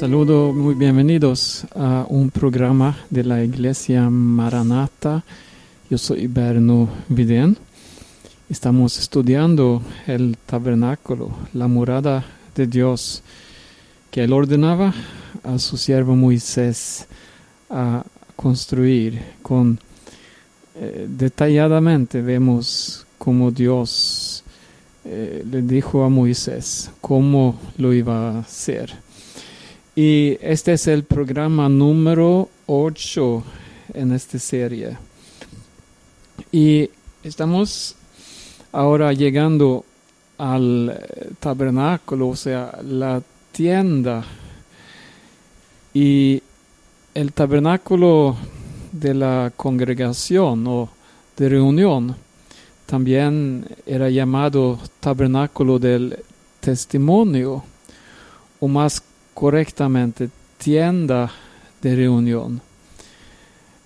saludo, 0.00 0.54
muy 0.54 0.74
bienvenidos 0.74 1.66
a 1.74 2.06
un 2.08 2.30
programa 2.30 2.96
de 3.10 3.22
la 3.22 3.44
Iglesia 3.44 4.08
Maranata. 4.08 5.22
Yo 5.90 5.98
soy 5.98 6.26
Berno 6.26 6.88
Vidén. 7.10 7.58
Estamos 8.48 8.98
estudiando 8.98 9.82
el 10.06 10.38
tabernáculo, 10.46 11.30
la 11.52 11.68
morada 11.68 12.24
de 12.54 12.66
Dios 12.66 13.22
que 14.10 14.24
él 14.24 14.32
ordenaba 14.32 14.94
a 15.44 15.58
su 15.58 15.76
siervo 15.76 16.16
Moisés 16.16 17.06
a 17.68 18.02
construir 18.36 19.20
con 19.42 19.78
eh, 20.76 21.06
detalladamente 21.10 22.22
vemos 22.22 23.06
cómo 23.18 23.50
Dios 23.50 24.44
eh, 25.04 25.44
le 25.44 25.60
dijo 25.60 26.04
a 26.04 26.08
Moisés 26.08 26.90
cómo 27.02 27.60
lo 27.76 27.92
iba 27.92 28.30
a 28.30 28.38
hacer. 28.38 29.09
Y 29.96 30.38
este 30.40 30.74
es 30.74 30.86
el 30.86 31.02
programa 31.02 31.68
número 31.68 32.48
8 32.66 33.42
en 33.94 34.12
esta 34.12 34.38
serie. 34.38 34.96
Y 36.52 36.88
estamos 37.24 37.96
ahora 38.70 39.12
llegando 39.12 39.84
al 40.38 40.96
tabernáculo, 41.40 42.28
o 42.28 42.36
sea, 42.36 42.78
la 42.84 43.20
tienda. 43.50 44.24
Y 45.92 46.40
el 47.12 47.32
tabernáculo 47.32 48.36
de 48.92 49.12
la 49.14 49.52
congregación 49.56 50.66
o 50.68 50.88
de 51.36 51.48
reunión 51.48 52.14
también 52.86 53.66
era 53.86 54.08
llamado 54.08 54.78
tabernáculo 55.00 55.80
del 55.80 56.16
testimonio 56.60 57.64
o 58.60 58.68
más 58.68 59.02
correctamente 59.40 60.28
tienda 60.58 61.32
de 61.80 61.96
reunión. 61.96 62.60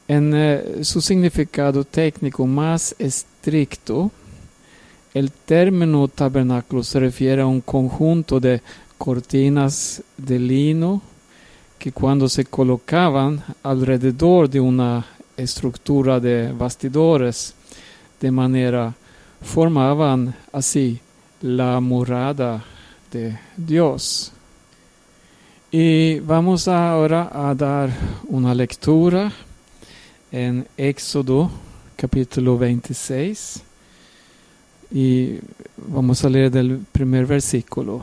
En 0.09 0.33
eh, 0.35 0.83
su 0.83 1.01
significado 1.01 1.85
técnico 1.85 2.45
más 2.45 2.93
estricto, 2.99 4.11
el 5.15 5.31
término 5.31 6.09
tabernáculo 6.09 6.83
se 6.83 6.99
refiere 6.99 7.43
a 7.43 7.47
un 7.47 7.61
conjunto 7.61 8.41
de 8.41 8.63
cortinas 8.99 10.03
de 10.17 10.41
lino 10.41 11.01
que 11.79 11.93
cuando 11.93 12.29
se 12.29 12.47
colocaban 12.47 13.41
alrededor 13.63 14.51
de 14.51 14.59
una 14.59 15.07
estructura 15.37 16.19
de 16.19 16.51
bastidores 16.51 17.55
de 18.21 18.31
manera 18.33 18.93
formaban 19.41 20.35
así 20.53 20.99
la 21.43 21.79
morada 21.79 22.65
de 23.13 23.39
Dios. 23.57 24.34
Y 25.77 26.21
vamos 26.21 26.69
ahora 26.69 27.29
a 27.33 27.53
dar 27.53 27.91
una 28.29 28.55
lectura 28.55 29.33
en 30.31 30.69
Éxodo 30.77 31.51
capítulo 31.97 32.57
26 32.57 33.61
y 34.93 35.41
vamos 35.89 36.25
a 36.25 36.31
leer 36.31 36.53
del 36.53 36.79
primer 36.93 37.27
versículo. 37.27 38.03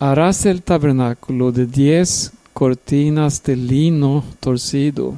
Harás 0.00 0.44
el 0.44 0.62
tabernáculo 0.62 1.52
de 1.52 1.66
diez 1.66 2.32
cortinas 2.52 3.40
de 3.44 3.54
lino 3.54 4.24
torcido, 4.40 5.14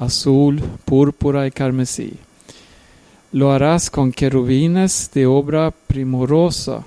azul, 0.00 0.60
púrpura 0.84 1.46
y 1.46 1.52
carmesí. 1.52 2.14
Lo 3.30 3.52
harás 3.52 3.90
con 3.90 4.10
querubines 4.10 5.08
de 5.14 5.24
obra 5.24 5.70
primorosa 5.70 6.84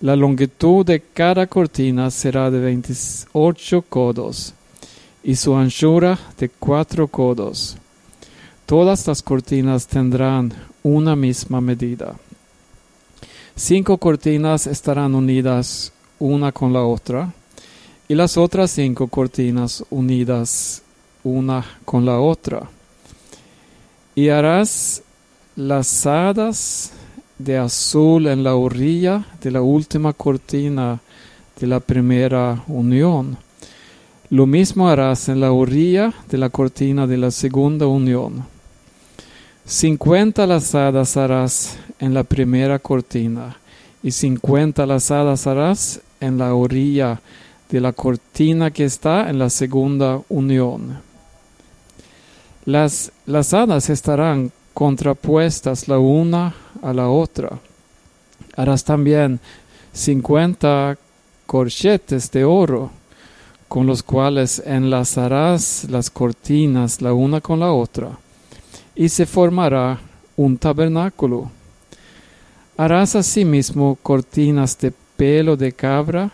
la 0.00 0.16
longitud 0.16 0.84
de 0.84 1.00
cada 1.00 1.46
cortina 1.46 2.10
será 2.10 2.50
de 2.50 2.60
28 2.60 3.82
codos 3.88 4.54
y 5.22 5.36
su 5.36 5.54
anchura 5.54 6.18
de 6.38 6.48
cuatro 6.48 7.08
codos. 7.08 7.76
Todas 8.66 9.06
las 9.06 9.22
cortinas 9.22 9.86
tendrán 9.86 10.52
una 10.82 11.16
misma 11.16 11.60
medida. 11.60 12.14
Cinco 13.56 13.98
cortinas 13.98 14.66
estarán 14.66 15.14
unidas 15.14 15.92
una 16.18 16.52
con 16.52 16.72
la 16.72 16.82
otra 16.82 17.32
y 18.08 18.14
las 18.14 18.36
otras 18.36 18.70
cinco 18.70 19.08
cortinas 19.08 19.84
unidas 19.90 20.82
una 21.22 21.64
con 21.84 22.04
la 22.04 22.20
otra. 22.20 22.68
Y 24.14 24.28
harás 24.28 25.02
las 25.56 26.06
hadas 26.06 26.92
de 27.38 27.58
azul 27.58 28.26
en 28.26 28.44
la 28.44 28.54
orilla 28.54 29.24
de 29.40 29.50
la 29.50 29.62
última 29.62 30.12
cortina 30.12 31.00
de 31.58 31.66
la 31.66 31.80
primera 31.80 32.62
unión. 32.68 33.36
Lo 34.30 34.46
mismo 34.46 34.88
harás 34.88 35.28
en 35.28 35.40
la 35.40 35.52
orilla 35.52 36.12
de 36.28 36.38
la 36.38 36.48
cortina 36.48 37.06
de 37.06 37.16
la 37.16 37.30
segunda 37.30 37.86
unión. 37.86 38.46
Cincuenta 39.66 40.46
lazadas 40.46 41.16
harás 41.16 41.78
en 41.98 42.14
la 42.14 42.24
primera 42.24 42.78
cortina 42.78 43.56
y 44.02 44.10
cincuenta 44.10 44.86
lazadas 44.86 45.46
harás 45.46 46.00
en 46.20 46.38
la 46.38 46.54
orilla 46.54 47.20
de 47.70 47.80
la 47.80 47.92
cortina 47.92 48.70
que 48.70 48.84
está 48.84 49.30
en 49.30 49.38
la 49.38 49.50
segunda 49.50 50.20
unión. 50.28 50.98
Las 52.66 53.12
lazadas 53.26 53.90
estarán 53.90 54.52
contrapuestas 54.72 55.86
la 55.88 55.98
una 55.98 56.54
a 56.84 56.92
la 56.92 57.08
otra. 57.08 57.58
Harás 58.56 58.84
también 58.84 59.40
cincuenta 59.92 60.96
corchetes 61.46 62.30
de 62.30 62.44
oro, 62.44 62.90
con 63.68 63.86
los 63.86 64.02
cuales 64.02 64.62
enlazarás 64.64 65.86
las 65.90 66.10
cortinas 66.10 67.00
la 67.00 67.12
una 67.12 67.40
con 67.40 67.60
la 67.60 67.72
otra, 67.72 68.10
y 68.94 69.08
se 69.08 69.26
formará 69.26 69.98
un 70.36 70.58
tabernáculo. 70.58 71.50
Harás 72.76 73.16
asimismo 73.16 73.96
cortinas 74.02 74.78
de 74.78 74.92
pelo 75.16 75.56
de 75.56 75.72
cabra 75.72 76.30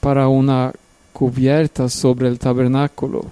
para 0.00 0.28
una 0.28 0.72
cubierta 1.12 1.88
sobre 1.88 2.28
el 2.28 2.38
tabernáculo. 2.38 3.24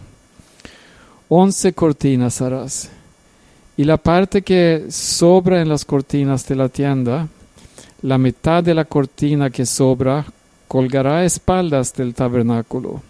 Once 1.29 1.73
cortinas 1.73 2.41
harás 2.41 2.91
y 3.77 3.85
la 3.85 3.97
parte 3.97 4.43
que 4.43 4.87
sobra 4.91 5.61
en 5.61 5.69
las 5.69 5.85
cortinas 5.85 6.47
de 6.47 6.55
la 6.55 6.69
tienda, 6.69 7.29
la 8.03 8.19
mitad 8.19 8.63
de 8.63 8.75
la 8.75 8.85
cortina 8.85 9.51
que 9.51 9.67
sobra, 9.67 10.25
colgará 10.69 11.19
a 11.19 11.25
espaldas 11.25 11.93
del 11.95 12.15
tabernáculo. 12.15 13.03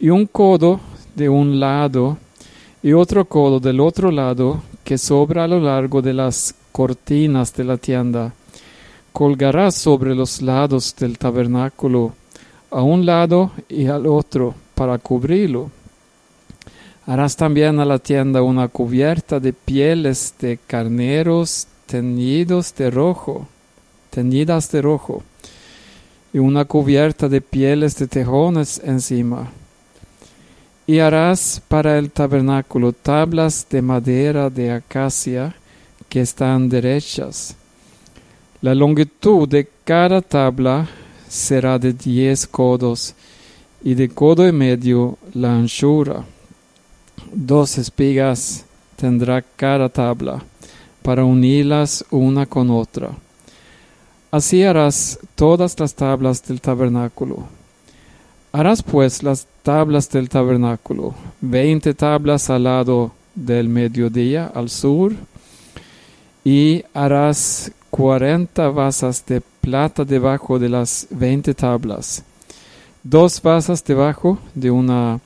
Y 0.00 0.10
un 0.10 0.26
codo 0.26 0.80
de 1.14 1.28
un 1.28 1.60
lado 1.60 2.18
y 2.82 2.92
otro 2.92 3.24
codo 3.24 3.60
del 3.60 3.80
otro 3.80 4.10
lado 4.10 4.62
que 4.82 4.98
sobra 4.98 5.44
a 5.44 5.48
lo 5.48 5.60
largo 5.60 6.02
de 6.02 6.12
las 6.12 6.54
cortinas 6.72 7.54
de 7.54 7.64
la 7.64 7.76
tienda, 7.76 8.32
colgará 9.12 9.70
sobre 9.70 10.14
los 10.14 10.42
lados 10.42 10.96
del 10.98 11.18
tabernáculo, 11.18 12.14
a 12.70 12.82
un 12.82 13.04
lado 13.04 13.52
y 13.68 13.86
al 13.86 14.06
otro, 14.06 14.54
para 14.74 14.98
cubrirlo. 14.98 15.70
Harás 17.04 17.36
también 17.36 17.80
a 17.80 17.84
la 17.84 17.98
tienda 17.98 18.42
una 18.42 18.68
cubierta 18.68 19.40
de 19.40 19.52
pieles 19.52 20.34
de 20.38 20.58
carneros 20.64 21.66
teñidos 21.86 22.72
de 22.76 22.90
rojo, 22.92 23.48
teñidas 24.10 24.70
de 24.70 24.82
rojo, 24.82 25.24
y 26.32 26.38
una 26.38 26.64
cubierta 26.64 27.28
de 27.28 27.40
pieles 27.40 27.96
de 27.96 28.06
tejones 28.06 28.80
encima. 28.84 29.50
Y 30.86 31.00
harás 31.00 31.60
para 31.66 31.98
el 31.98 32.12
tabernáculo 32.12 32.92
tablas 32.92 33.66
de 33.68 33.82
madera 33.82 34.48
de 34.48 34.70
acacia 34.70 35.56
que 36.08 36.20
están 36.20 36.68
derechas. 36.68 37.56
La 38.60 38.76
longitud 38.76 39.48
de 39.48 39.68
cada 39.82 40.22
tabla 40.22 40.88
será 41.28 41.80
de 41.80 41.94
diez 41.94 42.46
codos, 42.46 43.14
y 43.82 43.94
de 43.94 44.08
codo 44.08 44.46
y 44.46 44.52
medio 44.52 45.18
la 45.34 45.56
anchura 45.56 46.24
dos 47.32 47.78
espigas 47.78 48.64
tendrá 48.96 49.42
cada 49.42 49.88
tabla, 49.88 50.42
para 51.02 51.24
unirlas 51.24 52.04
una 52.10 52.46
con 52.46 52.70
otra. 52.70 53.10
Así 54.30 54.62
harás 54.62 55.18
todas 55.34 55.78
las 55.80 55.94
tablas 55.94 56.46
del 56.46 56.60
tabernáculo. 56.60 57.44
Harás 58.52 58.82
pues 58.82 59.22
las 59.22 59.46
tablas 59.62 60.08
del 60.10 60.28
tabernáculo, 60.28 61.14
veinte 61.40 61.94
tablas 61.94 62.50
al 62.50 62.64
lado 62.64 63.12
del 63.34 63.68
mediodía 63.68 64.50
al 64.54 64.68
sur, 64.68 65.12
y 66.44 66.84
harás 66.92 67.72
cuarenta 67.90 68.68
vasas 68.68 69.24
de 69.26 69.40
plata 69.60 70.04
debajo 70.04 70.58
de 70.58 70.68
las 70.68 71.06
veinte 71.10 71.54
tablas, 71.54 72.24
dos 73.02 73.40
vasas 73.40 73.84
debajo 73.84 74.38
de 74.54 74.70
una 74.70 75.20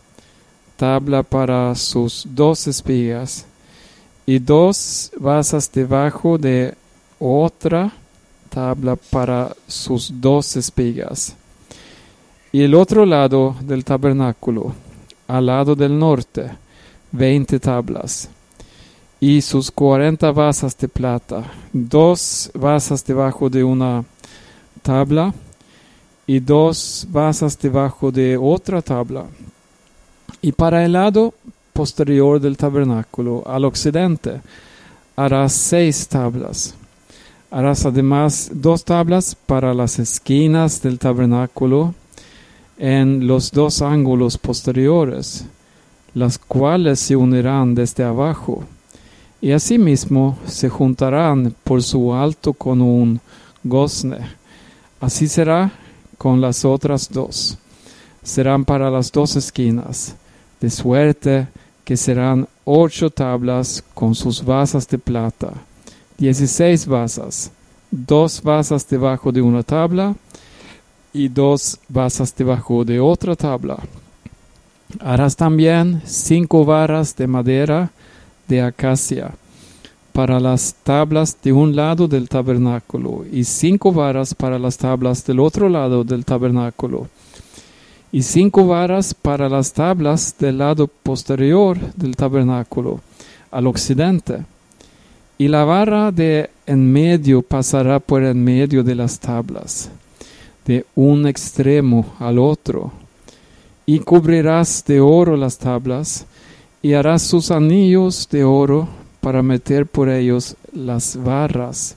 tabla 0.77 1.23
para 1.23 1.75
sus 1.75 2.27
dos 2.29 2.67
espigas 2.67 3.47
y 4.27 4.39
dos 4.39 5.11
vasas 5.19 5.71
debajo 5.73 6.37
de 6.39 6.75
otra 7.19 7.93
tabla 8.51 8.97
para 8.97 9.55
sus 9.67 10.11
dos 10.21 10.57
espigas. 10.57 11.35
y 12.53 12.63
el 12.63 12.75
otro 12.75 13.05
lado 13.05 13.55
del 13.61 13.85
tabernáculo, 13.85 14.73
al 15.29 15.45
lado 15.45 15.75
del 15.75 15.99
norte, 15.99 16.51
veinte 17.13 17.61
tablas, 17.61 18.31
y 19.21 19.43
sus 19.43 19.71
cuarenta 19.71 20.31
basas 20.33 20.77
de 20.79 20.89
plata, 20.89 21.45
dos 21.73 22.51
basas 22.55 23.05
debajo 23.05 23.51
de 23.51 23.63
una 23.63 24.05
tabla 24.81 25.35
y 26.27 26.41
dos 26.41 27.07
basas 27.11 27.59
debajo 27.59 28.11
de 28.11 28.37
otra 28.37 28.81
tabla. 28.81 29.27
Y 30.43 30.53
para 30.53 30.85
el 30.85 30.93
lado 30.93 31.35
posterior 31.73 32.41
del 32.41 32.57
tabernáculo, 32.57 33.43
al 33.47 33.65
occidente, 33.65 34.41
harás 35.17 35.53
seis 35.53 36.09
tablas. 36.09 36.75
Harás 37.51 37.87
además 37.87 38.51
dos 38.53 38.85
tablas 38.85 39.35
para 39.35 39.73
las 39.73 39.99
esquinas 39.99 40.83
del 40.83 40.99
tabernáculo 40.99 41.95
en 42.79 43.27
los 43.27 43.51
dos 43.53 43.83
ángulos 43.83 44.37
posteriores, 44.37 45.47
las 46.15 46.39
cuales 46.39 47.01
se 47.01 47.17
unirán 47.17 47.75
desde 47.75 48.05
abajo, 48.05 48.65
y 49.41 49.53
asimismo 49.53 50.39
se 50.47 50.69
juntarán 50.69 51.55
por 51.65 51.83
su 51.83 52.15
alto 52.15 52.53
con 52.53 52.81
un 52.81 53.21
gozne. 53.65 54.19
Así 55.01 55.29
será 55.29 55.73
con 56.19 56.41
las 56.41 56.65
otras 56.65 57.11
dos. 57.11 57.59
Serán 58.23 58.65
para 58.65 58.91
las 58.91 59.13
dos 59.13 59.37
esquinas, 59.37 60.17
de 60.67 60.71
suerte 60.71 61.47
que 61.85 61.97
serán 61.97 62.49
ocho 62.65 63.09
tablas 63.09 63.85
con 63.95 64.17
sus 64.17 64.45
basas 64.45 64.89
de 64.89 64.99
plata, 64.99 65.53
dieciséis 66.19 66.89
basas, 66.89 67.53
dos 67.89 68.43
basas 68.43 68.89
debajo 68.89 69.31
de 69.31 69.41
una 69.41 69.63
tabla 69.63 70.17
y 71.13 71.29
dos 71.29 71.79
basas 71.89 72.35
debajo 72.35 72.85
de 72.85 72.99
otra 72.99 73.37
tabla. 73.37 73.79
Harás 74.99 75.37
también 75.37 76.03
cinco 76.05 76.65
varas 76.65 77.15
de 77.15 77.29
madera 77.29 77.93
de 78.49 78.63
acacia 78.63 79.31
para 80.13 80.41
las 80.41 80.75
tablas 80.83 81.37
de 81.45 81.53
un 81.53 81.77
lado 81.77 82.09
del 82.09 82.29
tabernáculo 82.29 83.25
y 83.31 83.45
cinco 83.45 83.93
varas 83.93 84.35
para 84.35 84.59
las 84.59 84.77
tablas 84.79 85.25
del 85.25 85.39
otro 85.39 85.69
lado 85.69 86.03
del 86.03 86.25
tabernáculo 86.25 87.07
y 88.13 88.23
cinco 88.23 88.67
varas 88.67 89.15
para 89.15 89.49
las 89.49 89.73
tablas 89.73 90.35
del 90.39 90.59
lado 90.59 90.87
posterior 90.89 91.79
del 91.95 92.17
tabernáculo 92.17 93.01
al 93.51 93.67
occidente 93.67 94.45
y 95.39 95.49
la 95.49 95.65
vara 95.65 96.13
de 96.13 96.51
en 96.67 96.93
medio 96.93 97.43
pasará 97.43 98.01
por 98.01 98.23
en 98.23 98.43
medio 98.43 98.83
de 98.83 98.95
las 98.95 99.19
tablas 99.19 99.91
de 100.65 100.85
un 100.95 101.27
extremo 101.27 102.07
al 102.19 102.39
otro 102.39 102.93
y 103.87 104.01
cubrirás 104.01 104.85
de 104.85 105.01
oro 105.01 105.37
las 105.37 105.59
tablas 105.59 106.27
y 106.83 106.95
harás 106.95 107.23
sus 107.23 107.51
anillos 107.51 108.29
de 108.31 108.45
oro 108.45 108.89
para 109.21 109.43
meter 109.43 109.87
por 109.87 110.09
ellos 110.09 110.57
las 110.73 111.17
barras. 111.23 111.95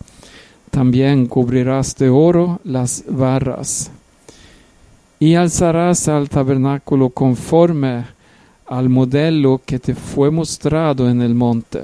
También 0.71 1.25
cubrirás 1.25 1.95
de 1.95 2.09
oro 2.09 2.59
las 2.63 3.03
barras. 3.07 3.91
Y 5.19 5.35
alzarás 5.35 6.07
al 6.07 6.29
tabernáculo 6.29 7.09
conforme 7.09 8.05
al 8.67 8.87
modelo 8.87 9.61
que 9.65 9.79
te 9.79 9.93
fue 9.93 10.31
mostrado 10.31 11.09
en 11.09 11.21
el 11.21 11.35
monte. 11.35 11.83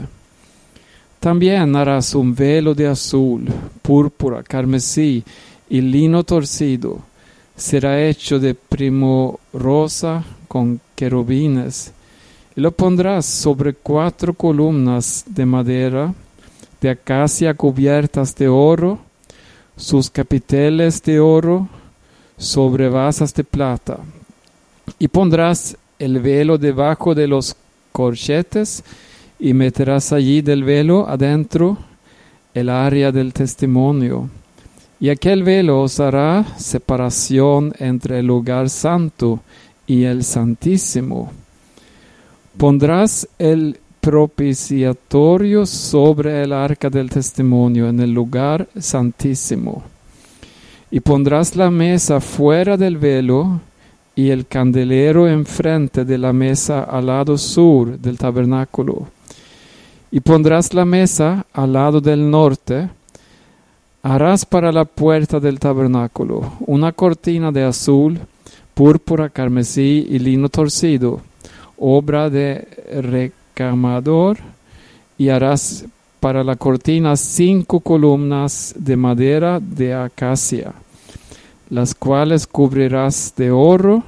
También 1.20 1.76
harás 1.76 2.16
un 2.16 2.34
velo 2.34 2.74
de 2.74 2.88
azul, 2.88 3.46
púrpura, 3.82 4.44
carmesí 4.44 5.24
y 5.70 5.82
lino 5.82 6.24
torcido. 6.24 7.00
Será 7.56 8.02
hecho 8.02 8.40
de 8.40 8.54
primo 8.54 9.40
rosa 9.52 10.24
con 10.48 10.80
querubines 10.96 11.92
y 12.56 12.62
lo 12.62 12.72
pondrás 12.72 13.26
sobre 13.26 13.74
cuatro 13.74 14.34
columnas 14.34 15.26
de 15.28 15.46
madera 15.46 16.14
de 16.80 16.90
acacia 16.90 17.54
cubiertas 17.54 18.36
de 18.36 18.48
oro, 18.48 19.00
sus 19.76 20.10
capiteles 20.10 21.02
de 21.02 21.20
oro 21.20 21.68
sobre 22.38 22.90
basas 22.90 23.34
de 23.34 23.44
plata. 23.44 24.00
Y 25.00 25.08
pondrás 25.08 25.78
el 26.00 26.20
velo 26.20 26.58
debajo 26.58 27.16
de 27.16 27.28
los 27.28 27.56
corchetes 27.92 28.84
y 29.40 29.54
meterás 29.54 30.12
allí 30.14 30.42
del 30.42 30.64
velo 30.64 31.08
adentro 31.08 31.78
el 32.54 32.70
área 32.70 33.12
del 33.12 33.34
testimonio. 33.34 34.30
Y 35.00 35.10
aquel 35.10 35.44
velo 35.44 35.82
os 35.82 36.00
hará 36.00 36.46
separación 36.58 37.74
entre 37.80 38.20
el 38.20 38.28
lugar 38.28 38.70
santo 38.70 39.42
y 39.86 40.04
el 40.04 40.24
santísimo 40.24 41.32
Pondrás 42.58 43.28
el 43.38 43.78
propiciatorio 44.00 45.66
sobre 45.66 46.42
el 46.42 46.54
arca 46.54 46.90
del 46.90 47.10
testimonio 47.10 47.90
en 47.90 48.00
el 48.00 48.12
lugar 48.14 48.70
santísimo. 48.80 49.84
Y 50.96 51.02
pondrás 51.02 51.58
la 51.58 51.70
mesa 51.70 52.22
fuera 52.22 52.78
del 52.78 52.96
velo 52.98 53.60
y 54.16 54.30
el 54.30 54.48
candelero 54.48 55.28
enfrente 55.28 56.06
de 56.06 56.18
la 56.18 56.32
mesa 56.32 56.86
al 56.86 57.08
lado 57.08 57.38
sur 57.38 58.00
del 58.00 58.18
tabernáculo. 58.18 59.06
Y 60.10 60.22
pondrás 60.22 60.74
la 60.74 60.86
mesa 60.86 61.46
al 61.52 61.74
lado 61.74 62.00
del 62.00 62.32
norte. 62.32 62.88
Harás 64.04 64.46
para 64.46 64.72
la 64.72 64.86
puerta 64.86 65.42
del 65.42 65.60
tabernáculo 65.60 66.54
una 66.62 66.94
cortina 66.94 67.52
de 67.52 67.66
azul, 67.66 68.18
púrpura, 68.74 69.28
carmesí 69.28 70.08
y 70.10 70.18
lino 70.20 70.48
torcido 70.48 71.20
obra 71.78 72.30
de 72.30 72.70
recamador 73.02 74.38
y 75.18 75.28
harás 75.28 75.84
para 76.22 76.42
la 76.42 76.56
cortina 76.56 77.18
cinco 77.18 77.82
columnas 77.82 78.74
de 78.78 78.96
madera 78.96 79.60
de 79.60 79.94
acacia, 79.94 80.74
las 81.76 81.94
cuales 81.94 82.48
cubrirás 82.48 83.34
de 83.36 83.52
oro 83.52 84.02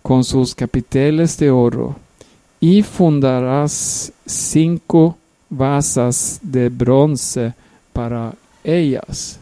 con 0.00 0.24
sus 0.24 0.54
capiteles 0.54 1.36
de 1.36 1.50
oro, 1.50 1.94
y 2.58 2.82
fundarás 2.82 4.10
cinco 4.24 5.18
basas 5.50 6.40
de 6.42 6.70
bronce 6.70 7.52
para 7.92 8.32
ellas. 8.64 9.38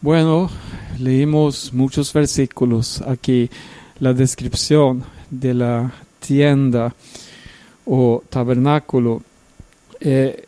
Bueno, 0.00 0.48
leímos 1.00 1.72
muchos 1.72 2.12
versículos 2.12 3.02
aquí, 3.02 3.50
la 3.98 4.12
descripción 4.12 5.02
de 5.30 5.52
la 5.52 5.92
tienda 6.20 6.94
o 7.86 8.22
tabernáculo. 8.30 9.20
Eh, 9.98 10.44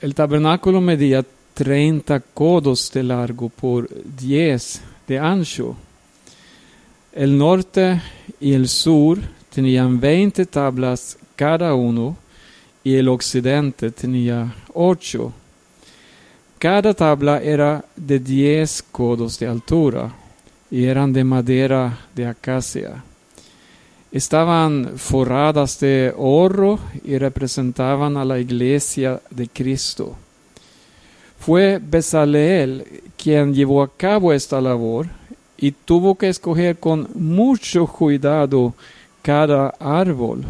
el 0.00 0.14
tabernáculo 0.14 0.80
medía 0.80 1.24
30 1.54 2.20
codos 2.32 2.92
de 2.92 3.02
largo 3.02 3.48
por 3.48 3.88
10 4.16 4.94
de. 5.06 5.76
El 7.12 7.38
norte 7.38 8.00
y 8.40 8.52
el 8.52 8.68
sur 8.68 9.18
tenían 9.54 10.00
20 10.00 10.46
tablas 10.46 11.18
cada 11.34 11.74
uno 11.74 12.16
y 12.84 12.94
el 12.94 13.08
occidente 13.08 13.90
tenía 13.90 14.54
8. 14.74 15.32
Cada 16.58 16.94
tabla 16.94 17.42
era 17.42 17.84
de 17.96 18.18
10 18.18 18.84
codos 18.90 19.38
de 19.38 19.46
altura 19.46 20.12
y 20.70 20.84
eran 20.84 21.12
de 21.12 21.24
madera 21.24 21.98
de 22.14 22.26
acacia 22.26 23.02
estaban 24.16 24.94
forradas 24.96 25.78
de 25.80 26.12
oro 26.16 26.78
y 27.04 27.18
representaban 27.18 28.16
a 28.16 28.24
la 28.24 28.38
iglesia 28.38 29.20
de 29.30 29.48
Cristo. 29.48 30.16
Fue 31.38 31.78
quien 33.26 33.52
llevó 33.52 33.82
a 33.82 33.90
cabo 33.90 34.32
esta 34.32 34.60
labor 34.60 35.08
y 35.58 35.72
tuvo 35.72 36.14
que 36.14 36.28
escoger 36.28 36.78
con 36.78 37.08
mucho 37.16 37.84
cuidado 37.88 38.72
cada 39.20 39.70
árbol. 39.80 40.44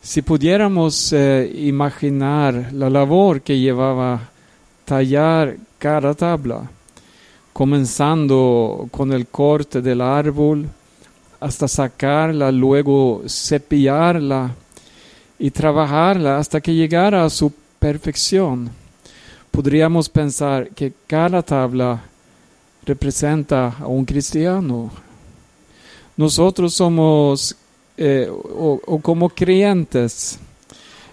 Si 0.00 0.22
pudiéramos 0.22 1.12
eh, 1.12 1.52
imaginar 1.52 2.72
la 2.72 2.88
labor 2.88 3.40
que 3.40 3.58
llevaba 3.58 4.30
tallar 4.84 5.56
cada 5.80 6.14
tabla, 6.14 6.70
comenzando 7.52 8.86
con 8.92 9.12
el 9.12 9.26
corte 9.26 9.82
del 9.82 10.00
árbol, 10.00 10.68
hasta 11.40 11.66
sacarla, 11.66 12.52
luego 12.52 13.24
cepillarla 13.26 14.54
y 15.40 15.50
trabajarla 15.50 16.38
hasta 16.38 16.60
que 16.60 16.72
llegara 16.72 17.24
a 17.24 17.30
su 17.30 17.52
perfección. 17.80 18.81
Podríamos 19.52 20.08
pensar 20.08 20.70
que 20.70 20.92
cada 21.06 21.42
tabla 21.42 22.02
representa 22.84 23.76
a 23.78 23.86
un 23.86 24.04
cristiano. 24.04 24.90
Nosotros 26.16 26.74
somos, 26.74 27.54
eh, 27.96 28.28
o, 28.30 28.98
como 29.00 29.28
creyentes, 29.28 30.40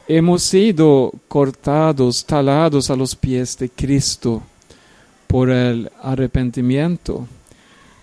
hemos 0.08 0.42
sido 0.42 1.12
cortados, 1.28 2.26
talados 2.26 2.90
a 2.90 2.96
los 2.96 3.16
pies 3.16 3.58
de 3.58 3.70
Cristo 3.70 4.42
por 5.28 5.52
el 5.52 5.92
arrepentimiento 6.02 7.28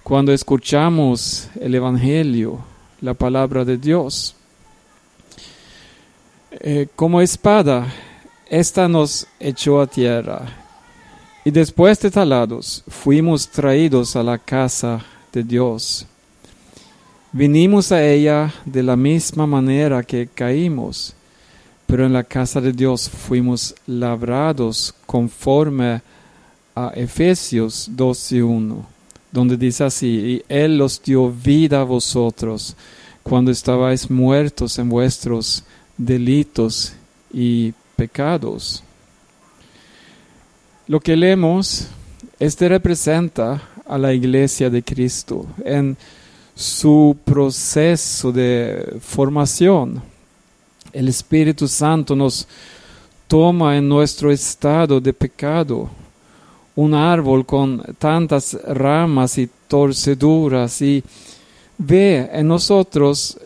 cuando 0.07 0.33
escuchamos 0.33 1.49
el 1.61 1.75
Evangelio, 1.75 2.61
la 3.01 3.15
palabra 3.15 3.65
de 3.65 3.77
Dios. 3.77 4.37
Eh, 6.53 6.87
como 6.95 7.21
espada, 7.21 7.93
esta 8.49 8.89
nos 8.89 9.27
echó 9.41 9.81
a 9.81 9.87
tierra, 9.87 10.43
y 11.45 11.51
después 11.51 12.01
de 12.01 12.11
talados 12.11 12.83
fuimos 12.89 13.49
traídos 13.49 14.17
a 14.17 14.23
la 14.23 14.39
casa 14.39 15.05
de 15.33 15.43
Dios. 15.43 16.07
Vinimos 17.33 17.93
a 17.93 18.05
ella 18.05 18.53
de 18.65 18.83
la 18.83 18.97
misma 18.97 19.47
manera 19.47 20.03
que 20.03 20.27
caímos, 20.27 21.15
pero 21.87 22.07
en 22.07 22.13
la 22.13 22.25
casa 22.25 22.61
de 22.61 22.73
Dios 22.73 23.09
fuimos 23.09 23.75
labrados 23.87 24.95
conforme 25.07 26.01
a 26.75 26.93
Efesios 26.95 27.89
1, 27.97 28.87
donde 29.31 29.57
dice 29.57 29.85
así, 29.85 30.07
y 30.07 30.43
Él 30.49 30.79
los 30.79 31.03
dio 31.03 31.31
vida 31.31 31.81
a 31.81 31.85
vosotros 31.85 32.77
cuando 33.23 33.51
estabais 33.51 34.11
muertos 34.11 34.79
en 34.79 34.89
vuestros 34.89 35.65
delitos 35.97 36.93
y 37.33 37.75
pecados. 37.97 38.83
Lo 40.87 41.01
que 41.01 41.17
leemos, 41.17 41.89
este 42.39 42.69
representa 42.69 43.63
a 43.87 43.99
la 43.99 44.13
iglesia 44.13 44.71
de 44.71 44.83
Cristo 44.83 45.47
en 45.65 45.97
su 46.55 47.17
proceso 47.25 48.31
de 48.33 48.99
formación. 49.01 50.03
El 50.93 51.09
Espíritu 51.09 51.67
Santo 51.67 52.15
nos 52.15 52.47
toma 53.27 53.77
en 53.77 53.89
nuestro 53.89 54.31
estado 54.31 55.01
de 55.01 55.13
pecado, 55.13 55.91
un 56.77 56.95
árbol 56.95 57.45
con 57.45 57.83
tantas 57.99 58.57
ramas 58.65 59.39
y 59.39 59.49
torceduras 59.67 60.81
y 60.83 61.03
ve 61.79 62.31
en 62.33 62.49
nosotros 62.49 63.39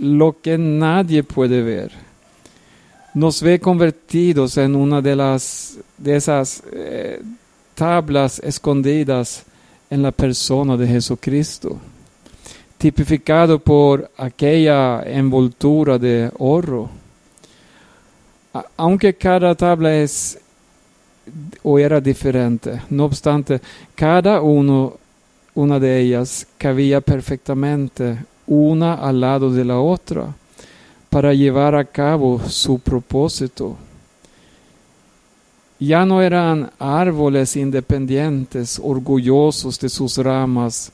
lo 0.00 0.36
que 0.40 0.58
nadie 0.58 1.22
puede 1.22 1.62
ver. 1.62 2.03
Nos 3.14 3.40
ve 3.40 3.60
convertidos 3.60 4.56
en 4.58 4.74
una 4.74 5.00
de 5.00 5.14
las 5.14 5.78
de 5.96 6.16
esas 6.16 6.62
eh, 6.72 7.22
tablas 7.74 8.40
escondidas 8.40 9.44
en 9.88 10.02
la 10.02 10.10
persona 10.10 10.76
de 10.76 10.86
Jesucristo 10.86 11.78
tipificado 12.84 13.58
por 13.58 14.10
aquella 14.18 15.02
envoltura 15.06 15.98
de 15.98 16.30
oro. 16.36 16.90
Aunque 18.76 19.14
cada 19.14 19.54
tabla 19.54 19.96
es 19.96 20.38
o 21.62 21.78
era 21.78 22.02
diferente, 22.02 22.82
no 22.90 23.06
obstante, 23.06 23.58
cada 23.94 24.42
uno, 24.42 24.98
una 25.54 25.80
de 25.80 25.98
ellas 25.98 26.46
cabía 26.58 27.00
perfectamente 27.00 28.18
una 28.46 28.96
al 28.96 29.18
lado 29.18 29.50
de 29.50 29.64
la 29.64 29.78
otra 29.78 30.34
para 31.14 31.32
llevar 31.32 31.76
a 31.76 31.84
cabo 31.84 32.40
su 32.48 32.80
propósito. 32.80 33.76
Ya 35.78 36.04
no 36.04 36.20
eran 36.20 36.72
árboles 36.76 37.54
independientes, 37.54 38.80
orgullosos 38.82 39.78
de 39.78 39.90
sus 39.90 40.18
ramas, 40.18 40.90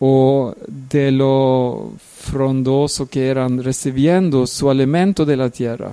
o 0.00 0.54
de 0.66 1.12
lo 1.12 1.92
frondoso 1.98 3.06
que 3.06 3.28
eran 3.28 3.62
recibiendo 3.62 4.46
su 4.46 4.70
alimento 4.70 5.26
de 5.26 5.36
la 5.36 5.50
tierra. 5.50 5.92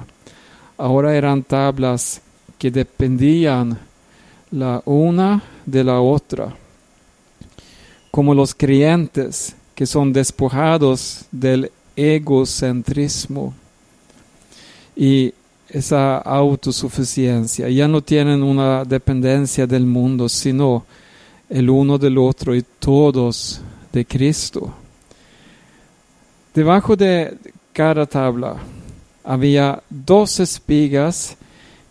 Ahora 0.77 1.13
eran 1.13 1.43
tablas 1.43 2.21
que 2.57 2.71
dependían 2.71 3.77
la 4.51 4.81
una 4.85 5.43
de 5.65 5.83
la 5.83 5.99
otra, 5.99 6.55
como 8.11 8.33
los 8.33 8.55
creyentes 8.55 9.57
que 9.75 9.85
son 9.85 10.13
despojados 10.13 11.25
del 11.33 11.69
egocentrismo 12.01 13.53
y 14.95 15.33
esa 15.69 16.17
autosuficiencia. 16.17 17.69
Ya 17.69 17.87
no 17.87 18.01
tienen 18.01 18.43
una 18.43 18.83
dependencia 18.83 19.67
del 19.67 19.85
mundo, 19.85 20.27
sino 20.27 20.85
el 21.49 21.69
uno 21.69 21.97
del 21.97 22.17
otro 22.17 22.55
y 22.55 22.63
todos 22.79 23.61
de 23.91 24.05
Cristo. 24.05 24.73
Debajo 26.53 26.95
de 26.95 27.37
cada 27.71 28.05
tabla 28.05 28.57
había 29.23 29.81
dos 29.89 30.39
espigas 30.39 31.37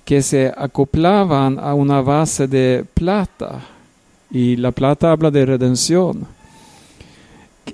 que 0.05 0.23
se 0.23 0.53
acoplaban 0.57 1.59
a 1.59 1.73
una 1.75 2.01
base 2.01 2.49
de 2.49 2.85
plata, 2.95 3.61
y 4.31 4.57
la 4.57 4.73
plata 4.73 5.13
habla 5.13 5.31
de 5.31 5.47
redención. 5.47 6.27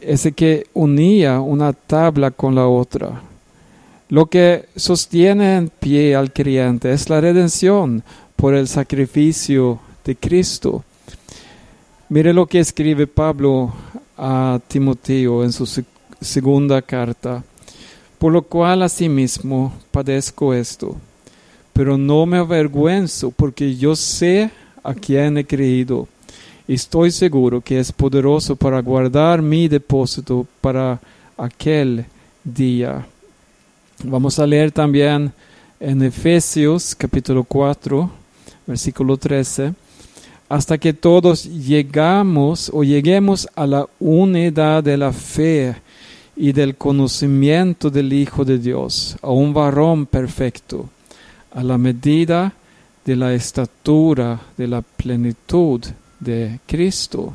Ese 0.01 0.33
que 0.33 0.67
unía 0.75 1.41
una 1.41 1.73
tabla 1.73 2.31
con 2.31 2.55
la 2.55 2.67
otra. 2.67 3.23
Lo 4.09 4.27
que 4.27 4.67
sostiene 4.77 5.57
en 5.57 5.69
pie 5.69 6.15
al 6.15 6.33
creyente 6.33 6.93
es 6.93 7.09
la 7.11 7.21
redención 7.21 8.05
por 8.37 8.55
el 8.55 8.69
sacrificio 8.69 9.81
de 10.05 10.15
Cristo. 10.15 10.85
Mire 12.09 12.33
lo 12.33 12.47
que 12.47 12.61
escribe 12.61 13.09
Pablo 13.09 13.73
a 14.17 14.61
Timoteo 14.69 15.43
en 15.43 15.53
su 15.53 15.67
segunda 16.21 16.81
carta, 16.83 17.43
por 18.19 18.33
lo 18.33 18.43
cual 18.43 18.83
asimismo 18.83 19.73
padezco 19.91 20.55
esto, 20.55 20.95
pero 21.73 21.99
no 21.99 22.25
me 22.27 22.39
avergüenzo 22.39 23.33
porque 23.33 23.75
yo 23.75 23.97
sé 23.97 24.51
a 24.85 24.95
quién 24.95 25.37
he 25.39 25.45
creído. 25.45 26.07
Estoy 26.69 27.13
seguro 27.13 27.61
que 27.61 27.79
es 27.79 27.93
poderoso 27.93 28.57
para 28.57 28.81
guardar 28.81 29.41
mi 29.41 29.69
depósito 29.69 30.47
para 30.61 31.01
aquel 31.37 32.05
día. 32.43 33.07
Vamos 34.03 34.39
a 34.39 34.47
leer 34.47 34.73
también 34.73 35.33
en 35.79 36.03
Efesios 36.03 36.95
capítulo 36.95 37.45
4, 37.45 38.11
versículo 38.67 39.17
13 39.17 39.75
hasta 40.49 40.79
que 40.79 40.93
todos 40.93 41.45
llegamos 41.45 42.71
o 42.73 42.85
lleguemos 42.85 43.49
a 43.57 43.67
la 43.67 43.87
unidad 43.99 44.85
de 44.85 44.97
la 44.97 45.13
fe 45.13 45.77
y 46.37 46.53
del 46.53 46.77
conocimiento 46.77 47.91
del 47.91 48.13
Hijo 48.13 48.45
de 48.45 48.59
Dios, 48.59 49.17
a 49.23 49.31
un 49.31 49.53
varón 49.53 50.07
perfecto, 50.07 50.89
a 51.53 51.63
la 51.63 51.79
medida 51.79 52.53
de 53.05 53.17
la 53.17 53.35
estatura 53.35 54.41
de 54.57 54.69
la 54.69 54.83
plenitud 54.83 55.81
de 56.21 56.61
Cristo. 56.67 57.35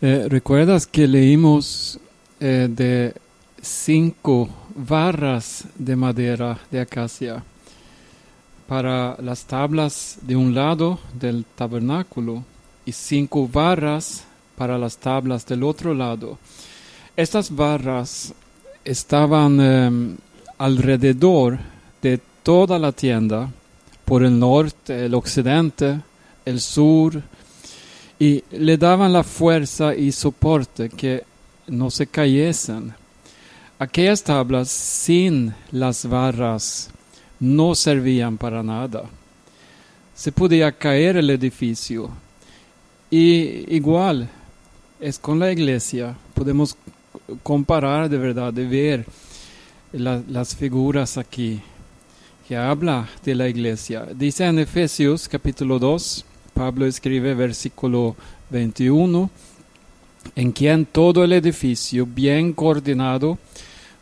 Eh, 0.00 0.26
¿Recuerdas 0.28 0.86
que 0.86 1.06
leímos 1.06 1.98
eh, 2.40 2.68
de 2.70 3.14
cinco 3.60 4.48
barras 4.74 5.64
de 5.78 5.96
madera 5.96 6.58
de 6.70 6.80
acacia? 6.80 7.42
para 8.66 9.16
las 9.22 9.44
tablas 9.44 10.18
de 10.22 10.36
un 10.36 10.54
lado 10.54 10.98
del 11.14 11.44
tabernáculo 11.54 12.42
y 12.84 12.92
cinco 12.92 13.48
barras 13.48 14.24
para 14.56 14.78
las 14.78 14.96
tablas 14.98 15.46
del 15.46 15.62
otro 15.62 15.94
lado. 15.94 16.38
Estas 17.16 17.54
barras 17.54 18.34
estaban 18.84 19.60
em, 19.60 20.16
alrededor 20.58 21.58
de 22.02 22.20
toda 22.42 22.78
la 22.78 22.92
tienda, 22.92 23.50
por 24.06 24.22
el 24.22 24.38
norte, 24.38 25.04
el 25.04 25.14
occidente, 25.14 26.00
el 26.44 26.60
sur, 26.60 27.20
y 28.18 28.42
le 28.52 28.78
daban 28.78 29.12
la 29.12 29.24
fuerza 29.24 29.94
y 29.94 30.12
soporte 30.12 30.88
que 30.88 31.24
no 31.66 31.90
se 31.90 32.06
cayesen. 32.06 32.94
Aquellas 33.78 34.22
tablas 34.22 34.70
sin 34.70 35.52
las 35.72 36.08
barras 36.08 36.88
no 37.40 37.74
servían 37.74 38.38
para 38.38 38.62
nada. 38.62 39.02
Se 40.14 40.32
podía 40.32 40.72
caer 40.72 41.16
el 41.16 41.28
edificio. 41.28 42.08
Y 43.10 43.74
igual 43.74 44.30
es 45.00 45.18
con 45.18 45.40
la 45.40 45.50
iglesia. 45.50 46.16
Podemos 46.32 46.76
comparar 47.42 48.08
de 48.08 48.18
verdad, 48.18 48.52
de 48.52 48.66
ver 48.66 49.06
las 49.92 50.54
figuras 50.54 51.18
aquí 51.18 51.60
que 52.46 52.56
habla 52.56 53.08
de 53.24 53.34
la 53.34 53.48
iglesia. 53.48 54.06
Dice 54.14 54.44
en 54.44 54.60
Efesios 54.60 55.28
capítulo 55.28 55.78
2, 55.78 56.24
Pablo 56.54 56.86
escribe 56.86 57.34
versículo 57.34 58.14
21, 58.50 59.28
en 60.36 60.52
quien 60.52 60.86
todo 60.86 61.24
el 61.24 61.32
edificio 61.32 62.06
bien 62.06 62.52
coordinado 62.52 63.38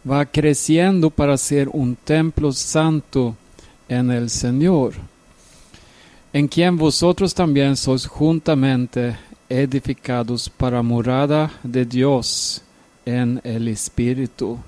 va 0.09 0.27
creciendo 0.27 1.09
para 1.09 1.39
ser 1.39 1.71
un 1.71 1.97
templo 1.97 2.53
santo 2.53 3.35
en 3.89 4.11
el 4.11 4.29
Señor, 4.29 4.93
en 6.33 6.47
quien 6.47 6.77
vosotros 6.77 7.33
también 7.33 7.77
sois 7.77 8.07
juntamente 8.07 9.17
edificados 9.49 10.51
para 10.51 10.83
morada 10.83 11.51
de 11.63 11.87
Dios 11.87 12.61
en 13.07 13.41
el 13.43 13.69
Espíritu. 13.69 14.59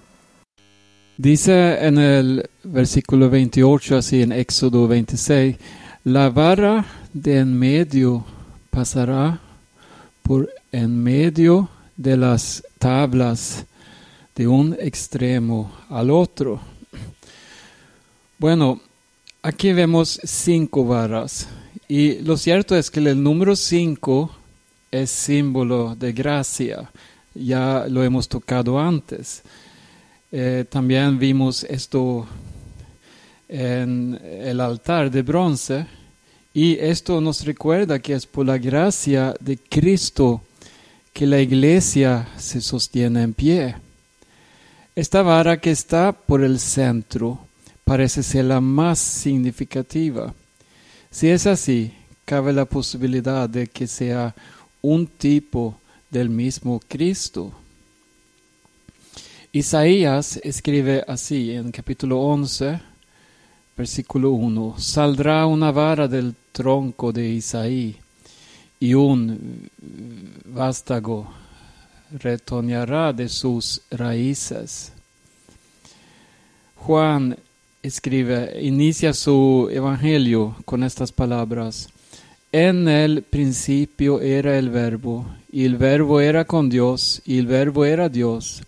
Dice 1.19 1.87
en 1.87 1.97
el 1.97 2.51
versículo 2.63 3.31
28, 3.31 3.97
así 3.97 4.21
en 4.21 4.33
Éxodo 4.33 4.87
26, 4.87 5.57
la 6.05 6.29
vara 6.29 6.85
de 7.15 7.39
en 7.39 7.59
medio 7.59 8.23
pasará 8.69 9.41
por 10.23 10.51
en 10.73 11.03
medio 11.03 11.71
de 11.97 12.19
las 12.19 12.63
tablas 12.79 13.65
de 14.35 14.47
un 14.47 14.77
extremo 14.79 15.73
al 15.89 16.11
otro. 16.11 16.61
Bueno, 18.37 18.83
aquí 19.41 19.73
vemos 19.73 20.21
cinco 20.23 20.85
varas 20.85 21.49
y 21.89 22.19
lo 22.19 22.37
cierto 22.37 22.77
es 22.77 22.91
que 22.91 23.01
el 23.01 23.23
número 23.23 23.57
cinco 23.57 24.37
es 24.91 25.09
símbolo 25.09 25.97
de 25.97 26.13
gracia. 26.13 26.91
Ya 27.35 27.87
lo 27.89 28.05
hemos 28.05 28.29
tocado 28.29 28.79
antes. 28.79 29.43
Eh, 30.33 30.65
también 30.69 31.19
vimos 31.19 31.65
esto 31.65 32.27
en 33.49 34.21
el 34.23 34.61
altar 34.61 35.11
de 35.11 35.23
bronce 35.23 35.87
y 36.53 36.77
esto 36.81 37.21
nos 37.21 37.45
recuerda 37.45 37.99
que 37.99 38.15
es 38.15 38.27
por 38.27 38.47
la 38.47 38.59
gracia 38.59 39.35
de 39.41 39.57
Cristo 39.57 40.43
que 41.13 41.27
la 41.27 41.41
iglesia 41.41 42.29
se 42.37 42.61
sostiene 42.61 43.23
en 43.23 43.35
pie. 43.35 43.77
Esta 44.95 45.23
vara 45.23 45.61
que 45.61 45.71
está 45.71 46.13
por 46.13 46.43
el 46.43 46.59
centro 46.59 47.39
parece 47.85 48.23
ser 48.23 48.47
la 48.47 48.61
más 48.61 48.99
significativa. 48.99 50.35
Si 51.11 51.29
es 51.29 51.47
así, 51.47 51.93
cabe 52.25 52.53
la 52.53 52.65
posibilidad 52.65 53.49
de 53.49 53.69
que 53.69 53.87
sea 53.87 54.35
un 54.83 55.07
tipo 55.07 55.79
del 56.11 56.29
mismo 56.29 56.81
Cristo. 56.89 57.53
Isaías 59.57 60.39
escribe 60.45 61.03
así 61.09 61.53
en 61.53 61.73
capítulo 61.73 62.21
11, 62.21 62.79
versículo 63.75 64.33
1, 64.33 64.75
Saldrá 64.77 65.47
una 65.47 65.73
vara 65.73 66.07
del 66.07 66.35
tronco 66.53 67.11
de 67.11 67.27
Isaí 67.27 67.97
y 68.79 68.93
un 68.93 69.71
vástago 70.45 71.33
retoñará 72.13 73.15
de 73.15 73.31
sus 73.31 73.81
raíces. 73.91 74.93
Juan 76.75 77.39
escribe, 77.83 78.61
inicia 78.61 79.15
su 79.15 79.71
evangelio 79.73 80.55
con 80.67 80.85
estas 80.85 81.13
palabras. 81.13 81.89
En 82.53 82.89
el 82.89 83.23
principio 83.23 84.21
era 84.21 84.59
el 84.59 84.69
verbo, 84.69 85.25
y 85.51 85.65
el 85.65 85.79
verbo 85.79 86.21
era 86.21 86.45
con 86.45 86.69
Dios, 86.69 87.23
y 87.25 87.39
el 87.39 87.47
verbo 87.47 87.87
era 87.87 88.11
Dios. 88.11 88.63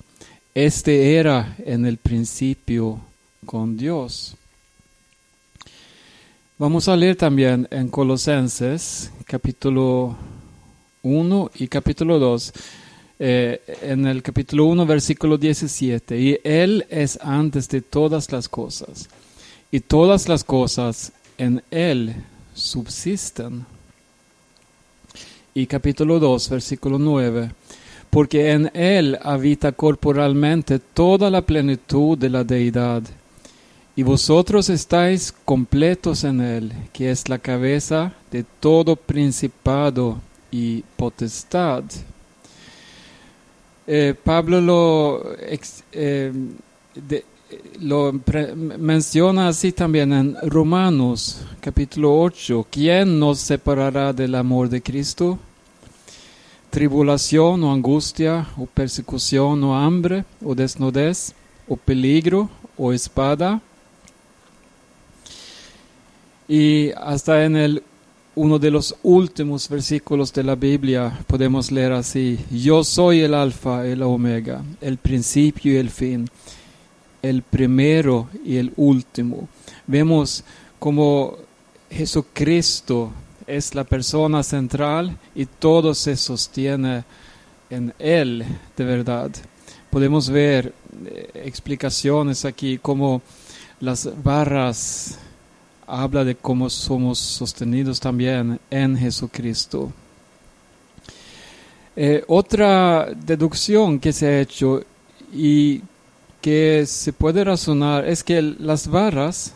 Este 0.60 1.14
era 1.14 1.54
en 1.64 1.86
el 1.86 1.98
principio 1.98 2.98
con 3.46 3.76
Dios. 3.76 4.34
Vamos 6.58 6.88
a 6.88 6.96
leer 6.96 7.14
también 7.14 7.68
en 7.70 7.86
Colosenses 7.86 9.12
capítulo 9.24 10.16
1 11.04 11.50
y 11.60 11.68
capítulo 11.68 12.18
2. 12.18 12.52
Eh, 13.20 13.60
en 13.82 14.04
el 14.08 14.20
capítulo 14.20 14.64
1, 14.64 14.84
versículo 14.84 15.38
17, 15.38 16.18
y 16.18 16.40
Él 16.42 16.84
es 16.90 17.20
antes 17.22 17.68
de 17.68 17.80
todas 17.80 18.32
las 18.32 18.48
cosas, 18.48 19.08
y 19.70 19.78
todas 19.78 20.28
las 20.28 20.42
cosas 20.42 21.12
en 21.36 21.62
Él 21.70 22.16
subsisten. 22.52 23.64
Y 25.54 25.66
capítulo 25.68 26.18
2, 26.18 26.48
versículo 26.50 26.98
9, 26.98 27.52
porque 28.10 28.52
en 28.52 28.70
Él 28.74 29.18
habita 29.22 29.72
corporalmente 29.72 30.78
toda 30.78 31.30
la 31.30 31.42
plenitud 31.42 32.16
de 32.16 32.30
la 32.30 32.44
deidad, 32.44 33.02
y 33.98 34.04
vosotros 34.04 34.70
estáis 34.70 35.34
completos 35.44 36.22
en 36.22 36.40
Él, 36.40 36.72
que 36.92 37.10
es 37.10 37.28
la 37.28 37.38
cabeza 37.38 38.12
de 38.30 38.44
todo 38.60 38.94
principado 38.94 40.20
y 40.52 40.82
potestad. 40.96 41.82
Eh, 43.88 44.14
Pablo 44.22 44.60
lo, 44.60 45.34
eh, 45.92 46.32
menciona 48.78 49.48
así 49.48 49.72
también 49.72 50.12
en 50.12 50.36
Romanos 50.42 51.40
capítulo 51.60 52.20
8. 52.20 52.66
¿Quién 52.70 53.18
nos 53.18 53.38
separará 53.38 54.12
del 54.12 54.34
amor 54.34 54.68
de 54.68 54.82
Cristo? 54.82 55.38
Tribulación 56.70 57.64
o 57.64 57.72
angustia 57.72 58.46
o 58.56 58.66
persecución 58.66 59.64
o 59.64 59.74
hambre 59.74 60.24
o 60.44 60.54
desnudez 60.54 61.32
o 61.66 61.76
peligro 61.76 62.50
o 62.76 62.92
espada. 62.92 63.60
Y 66.46 66.90
hasta 66.92 67.44
en 67.44 67.56
el 67.56 67.82
uno 68.38 68.60
de 68.60 68.70
los 68.70 68.94
últimos 69.02 69.68
versículos 69.68 70.32
de 70.32 70.44
la 70.44 70.54
Biblia 70.54 71.18
podemos 71.26 71.72
leer 71.72 71.92
así, 71.92 72.38
yo 72.52 72.84
soy 72.84 73.22
el 73.22 73.34
alfa 73.34 73.84
y 73.84 73.90
el 73.90 74.02
omega, 74.02 74.62
el 74.80 74.96
principio 74.96 75.72
y 75.72 75.76
el 75.76 75.90
fin, 75.90 76.30
el 77.20 77.42
primero 77.42 78.28
y 78.44 78.58
el 78.58 78.72
último. 78.76 79.48
Vemos 79.88 80.44
como 80.78 81.36
Jesucristo 81.90 83.10
es 83.48 83.74
la 83.74 83.84
persona 83.84 84.42
central 84.42 85.16
y 85.34 85.46
todo 85.46 85.94
se 85.94 86.16
sostiene 86.16 87.04
en 87.70 87.94
Él 87.98 88.44
de 88.76 88.84
verdad. 88.84 89.30
Podemos 89.90 90.28
ver 90.28 90.74
eh, 91.06 91.30
explicaciones 91.34 92.44
aquí 92.44 92.78
como 92.78 93.22
las 93.80 94.08
barras 94.22 95.18
habla 95.86 96.24
de 96.24 96.34
cómo 96.34 96.68
somos 96.68 97.18
sostenidos 97.18 97.98
también 97.98 98.60
en 98.70 98.96
Jesucristo. 98.96 99.90
Eh, 101.96 102.22
otra 102.28 103.08
deducción 103.14 103.98
que 103.98 104.12
se 104.12 104.26
ha 104.26 104.40
hecho 104.40 104.82
y 105.32 105.80
que 106.40 106.84
se 106.86 107.12
puede 107.12 107.42
razonar 107.42 108.06
es 108.06 108.22
que 108.22 108.40
las 108.42 108.86
varas, 108.86 109.52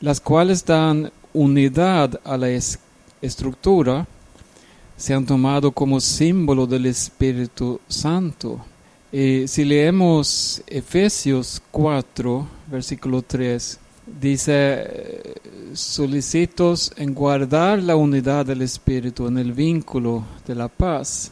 las 0.00 0.20
cuales 0.20 0.64
dan 0.64 1.10
unidad 1.32 2.20
a 2.24 2.38
la 2.38 2.48
estructura, 3.24 4.06
se 4.96 5.14
han 5.14 5.26
tomado 5.26 5.72
como 5.72 6.00
símbolo 6.00 6.66
del 6.66 6.86
Espíritu 6.86 7.80
Santo. 7.88 8.60
Y 9.10 9.46
si 9.48 9.64
leemos 9.64 10.62
Efesios 10.66 11.62
4, 11.70 12.46
versículo 12.66 13.22
3, 13.22 13.78
dice, 14.20 15.34
solicitos 15.72 16.92
en 16.96 17.14
guardar 17.14 17.82
la 17.82 17.96
unidad 17.96 18.46
del 18.46 18.62
Espíritu 18.62 19.26
en 19.26 19.38
el 19.38 19.52
vínculo 19.52 20.24
de 20.46 20.54
la 20.54 20.68
paz. 20.68 21.30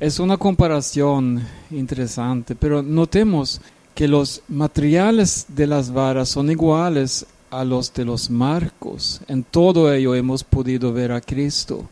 Es 0.00 0.18
una 0.18 0.36
comparación 0.36 1.40
interesante, 1.70 2.56
pero 2.56 2.82
notemos 2.82 3.60
que 3.94 4.08
los 4.08 4.42
materiales 4.48 5.46
de 5.48 5.66
las 5.66 5.92
varas 5.92 6.28
son 6.28 6.50
iguales 6.50 7.26
a 7.52 7.64
los 7.64 7.92
de 7.92 8.04
los 8.04 8.30
marcos. 8.30 9.20
En 9.28 9.44
todo 9.44 9.92
ello 9.92 10.14
hemos 10.14 10.42
podido 10.42 10.92
ver 10.92 11.12
a 11.12 11.20
Cristo. 11.20 11.84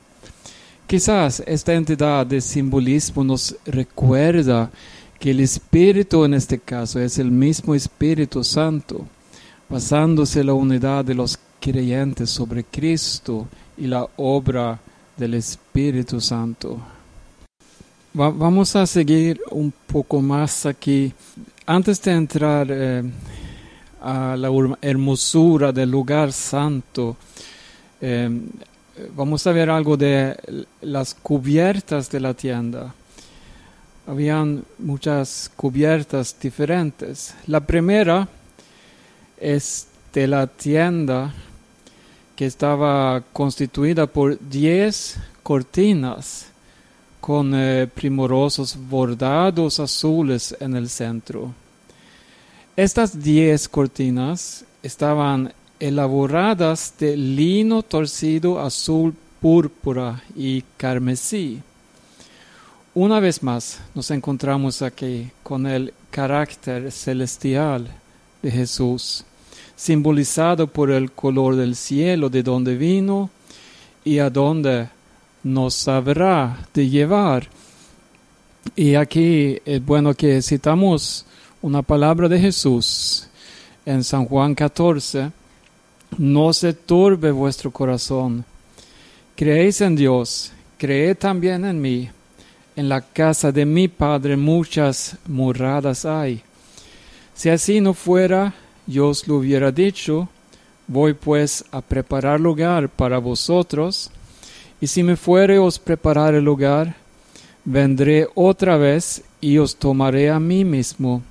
Quizás 0.86 1.42
esta 1.46 1.74
entidad 1.74 2.26
de 2.26 2.40
simbolismo 2.40 3.22
nos 3.22 3.54
recuerda 3.66 4.70
que 5.18 5.30
el 5.30 5.40
Espíritu 5.40 6.24
en 6.24 6.34
este 6.34 6.58
caso 6.58 6.98
es 6.98 7.18
el 7.18 7.30
mismo 7.30 7.74
Espíritu 7.74 8.42
Santo 8.42 9.06
basándose 9.68 10.42
la 10.42 10.54
unidad 10.54 11.04
de 11.04 11.14
los 11.14 11.38
creyentes 11.60 12.30
sobre 12.30 12.64
Cristo 12.64 13.46
y 13.76 13.86
la 13.86 14.08
obra 14.16 14.80
del 15.16 15.34
Espíritu 15.34 16.20
Santo. 16.20 16.78
vamos 18.14 18.74
a 18.74 18.86
seguir 18.86 19.40
un 19.50 19.72
poco 19.86 20.20
más 20.20 20.66
aquí. 20.66 21.12
Antes 21.66 22.02
de 22.02 22.12
entrar 22.12 22.66
eh, 22.68 23.04
a 24.00 24.36
la 24.36 24.50
hermosura 24.80 25.72
del 25.72 25.90
lugar 25.90 26.32
santo, 26.32 27.16
eh, 28.00 28.30
vamos 29.14 29.46
a 29.46 29.52
ver 29.52 29.70
algo 29.70 29.96
de 29.96 30.36
las 30.82 31.14
cubiertas 31.14 32.10
de 32.10 32.20
la 32.20 32.34
tienda. 32.34 32.94
Habían 34.06 34.64
muchas 34.78 35.50
cubiertas 35.54 36.34
diferentes. 36.40 37.34
La 37.46 37.60
primera 37.60 38.28
es 39.38 39.86
de 40.12 40.26
la 40.26 40.46
tienda 40.46 41.32
que 42.34 42.46
estaba 42.46 43.22
constituida 43.32 44.06
por 44.06 44.38
10 44.38 45.16
cortinas 45.42 46.46
con 47.20 47.52
eh, 47.54 47.86
primorosos 47.86 48.76
bordados 48.76 49.78
azules 49.78 50.56
en 50.58 50.74
el 50.74 50.88
centro. 50.88 51.52
Estas 52.80 53.22
10 53.22 53.68
cortinas 53.68 54.64
estaban 54.82 55.52
elaboradas 55.78 56.94
de 56.98 57.14
lino 57.14 57.82
torcido 57.82 58.58
azul 58.58 59.14
púrpura 59.38 60.22
y 60.34 60.62
carmesí. 60.78 61.60
Una 62.94 63.20
vez 63.20 63.42
más 63.42 63.82
nos 63.94 64.10
encontramos 64.10 64.80
aquí 64.80 65.30
con 65.42 65.66
el 65.66 65.92
carácter 66.10 66.90
celestial 66.90 67.86
de 68.40 68.50
Jesús 68.50 69.26
simbolizado 69.76 70.66
por 70.66 70.90
el 70.90 71.12
color 71.12 71.56
del 71.56 71.76
cielo 71.76 72.30
de 72.30 72.42
donde 72.42 72.78
vino 72.78 73.28
y 74.06 74.20
a 74.20 74.30
donde 74.30 74.88
nos 75.42 75.86
habrá 75.86 76.66
de 76.72 76.88
llevar. 76.88 77.46
Y 78.74 78.94
aquí 78.94 79.58
es 79.66 79.84
bueno 79.84 80.14
que 80.14 80.40
citamos 80.40 81.26
una 81.62 81.82
palabra 81.82 82.28
de 82.28 82.38
Jesús 82.38 83.28
en 83.84 84.02
San 84.02 84.24
Juan 84.24 84.54
14. 84.54 85.30
No 86.16 86.52
se 86.52 86.72
turbe 86.72 87.30
vuestro 87.30 87.70
corazón. 87.70 88.44
Creéis 89.36 89.80
en 89.80 89.94
Dios, 89.94 90.52
creed 90.78 91.16
también 91.18 91.64
en 91.64 91.80
mí. 91.80 92.08
En 92.76 92.88
la 92.88 93.02
casa 93.02 93.52
de 93.52 93.66
mi 93.66 93.88
Padre 93.88 94.36
muchas 94.36 95.16
moradas 95.26 96.04
hay. 96.04 96.42
Si 97.34 97.50
así 97.50 97.80
no 97.80 97.94
fuera, 97.94 98.54
yo 98.86 99.08
os 99.08 99.26
lo 99.28 99.36
hubiera 99.36 99.70
dicho, 99.70 100.28
voy 100.86 101.14
pues 101.14 101.64
a 101.72 101.80
preparar 101.80 102.40
lugar 102.40 102.88
para 102.88 103.18
vosotros, 103.18 104.10
y 104.80 104.86
si 104.86 105.02
me 105.02 105.16
fuere 105.16 105.58
os 105.58 105.78
preparar 105.78 106.34
el 106.34 106.44
lugar, 106.44 106.96
vendré 107.64 108.28
otra 108.34 108.76
vez 108.76 109.22
y 109.40 109.58
os 109.58 109.76
tomaré 109.76 110.30
a 110.30 110.40
mí 110.40 110.64
mismo, 110.64 111.22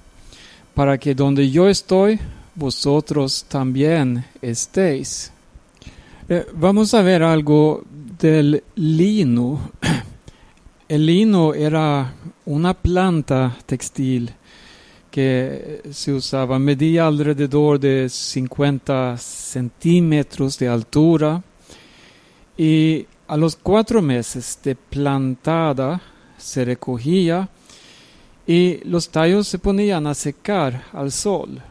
para 0.74 0.98
que 0.98 1.16
donde 1.16 1.50
yo 1.50 1.68
estoy, 1.68 2.20
vosotros 2.56 3.46
también 3.48 4.26
estéis. 4.42 5.32
Eh, 6.28 6.46
vamos 6.54 6.94
a 6.94 7.02
ver 7.02 7.24
algo 7.24 7.84
del 8.20 8.64
lino. 8.76 9.72
El 10.88 11.06
lino 11.06 11.54
era 11.54 12.14
una 12.46 12.74
planta 12.74 13.56
textil 13.66 14.32
que 15.12 15.82
se 15.92 16.14
usaba, 16.14 16.60
medía 16.60 17.08
alrededor 17.08 17.80
de 17.80 18.10
50 18.10 19.18
centímetros 19.18 20.58
de 20.58 20.68
altura 20.68 21.42
y 22.58 23.06
a 23.28 23.38
los 23.38 23.56
cuatro 23.56 24.02
meses 24.02 24.60
de 24.64 24.76
plantada 24.76 26.02
se 26.38 26.66
recogía 26.66 27.48
y 28.50 28.80
los 28.84 29.10
tallos 29.10 29.48
se 29.48 29.60
ponían 29.60 30.08
a 30.08 30.16
secar 30.16 30.86
al 30.92 31.12
sol. 31.12 31.62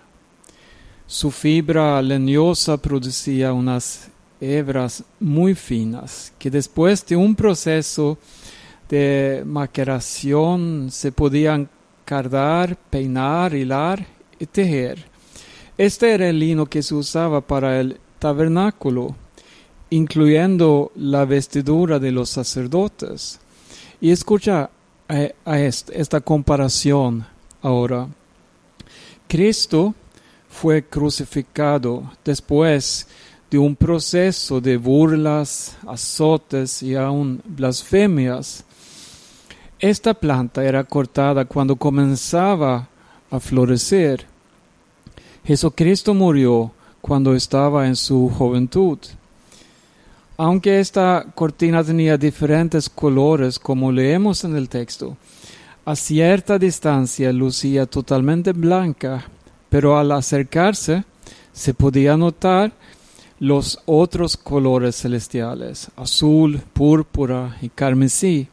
Su 1.08 1.32
fibra 1.32 2.00
leñosa 2.00 2.76
producía 2.76 3.52
unas 3.52 4.08
hebras 4.40 5.02
muy 5.18 5.56
finas 5.56 6.32
que 6.38 6.50
después 6.50 7.04
de 7.04 7.16
un 7.16 7.34
proceso 7.34 8.16
de 8.88 9.42
maceración 9.44 10.86
se 10.92 11.10
podían 11.10 11.68
cardar, 12.04 12.76
peinar, 12.76 13.56
hilar 13.56 14.06
y 14.38 14.46
tejer. 14.46 15.04
Este 15.76 16.14
era 16.14 16.28
el 16.28 16.38
lino 16.38 16.66
que 16.66 16.84
se 16.84 16.94
usaba 16.94 17.40
para 17.40 17.80
el 17.80 17.98
tabernáculo, 18.20 19.16
incluyendo 19.90 20.92
la 20.94 21.24
vestidura 21.24 21.98
de 21.98 22.12
los 22.12 22.30
sacerdotes. 22.30 23.40
Y 24.00 24.12
escucha 24.12 24.70
a, 25.08 25.58
esta 25.58 26.20
comparación 26.20 27.26
ahora. 27.62 28.08
Cristo 29.26 29.94
fue 30.48 30.84
crucificado 30.84 32.10
después 32.24 33.08
de 33.50 33.58
un 33.58 33.74
proceso 33.74 34.60
de 34.60 34.76
burlas, 34.76 35.76
azotes 35.86 36.82
y 36.82 36.94
aún 36.94 37.42
blasfemias 37.44 38.64
esta 39.80 40.12
planta 40.12 40.64
era 40.64 40.82
cortada 40.82 41.44
cuando 41.44 41.76
comenzaba 41.76 42.88
a 43.30 43.38
florecer. 43.38 44.26
Jesucristo 45.44 46.14
murió 46.14 46.72
cuando 47.00 47.32
estaba 47.36 47.86
en 47.86 47.94
su 47.94 48.28
juventud. 48.28 48.98
Aunque 50.40 50.78
esta 50.78 51.26
cortina 51.34 51.82
tenía 51.82 52.16
diferentes 52.16 52.88
colores, 52.88 53.58
como 53.58 53.90
leemos 53.90 54.44
en 54.44 54.54
el 54.54 54.68
texto, 54.68 55.16
a 55.84 55.96
cierta 55.96 56.60
distancia 56.60 57.32
lucía 57.32 57.86
totalmente 57.86 58.52
blanca, 58.52 59.26
pero 59.68 59.98
al 59.98 60.12
acercarse 60.12 61.02
se 61.52 61.74
podía 61.74 62.16
notar 62.16 62.70
los 63.40 63.80
otros 63.84 64.36
colores 64.36 64.94
celestiales, 65.02 65.90
azul, 65.96 66.62
púrpura 66.72 67.56
y 67.60 67.68
carmesí. 67.68 68.46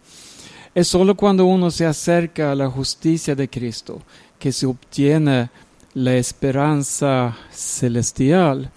Es 0.74 0.88
solo 0.88 1.13
cuando 1.15 1.45
uno 1.45 1.69
se 1.69 1.86
acerca 1.86 2.52
a 2.52 2.56
la 2.56 2.67
justicia 2.67 3.36
de 3.36 3.48
Cristo 3.48 4.02
que 4.39 4.52
se 4.52 4.65
obtiene 4.65 5.52
la 5.93 6.15
esperanza 6.15 7.38
celestial. 7.52 8.71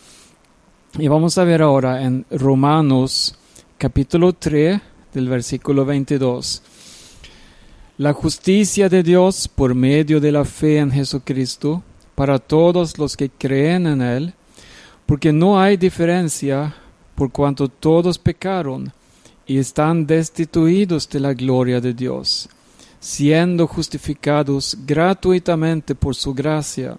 Y 1.00 1.06
vamos 1.06 1.38
a 1.38 1.44
ver 1.44 1.62
ahora 1.62 2.02
en 2.02 2.26
Romanos 2.28 3.36
capítulo 3.78 4.32
3 4.32 4.80
del 5.14 5.28
versículo 5.28 5.84
22. 5.84 6.60
La 7.98 8.12
justicia 8.12 8.88
de 8.88 9.04
Dios 9.04 9.46
por 9.46 9.76
medio 9.76 10.18
de 10.18 10.32
la 10.32 10.44
fe 10.44 10.78
en 10.78 10.90
Jesucristo 10.90 11.84
para 12.16 12.40
todos 12.40 12.98
los 12.98 13.16
que 13.16 13.30
creen 13.30 13.86
en 13.86 14.02
Él, 14.02 14.34
porque 15.06 15.32
no 15.32 15.60
hay 15.60 15.76
diferencia 15.76 16.74
por 17.14 17.30
cuanto 17.30 17.68
todos 17.68 18.18
pecaron 18.18 18.92
y 19.46 19.58
están 19.58 20.04
destituidos 20.04 21.08
de 21.08 21.20
la 21.20 21.32
gloria 21.32 21.80
de 21.80 21.94
Dios, 21.94 22.48
siendo 22.98 23.68
justificados 23.68 24.76
gratuitamente 24.84 25.94
por 25.94 26.16
su 26.16 26.34
gracia, 26.34 26.98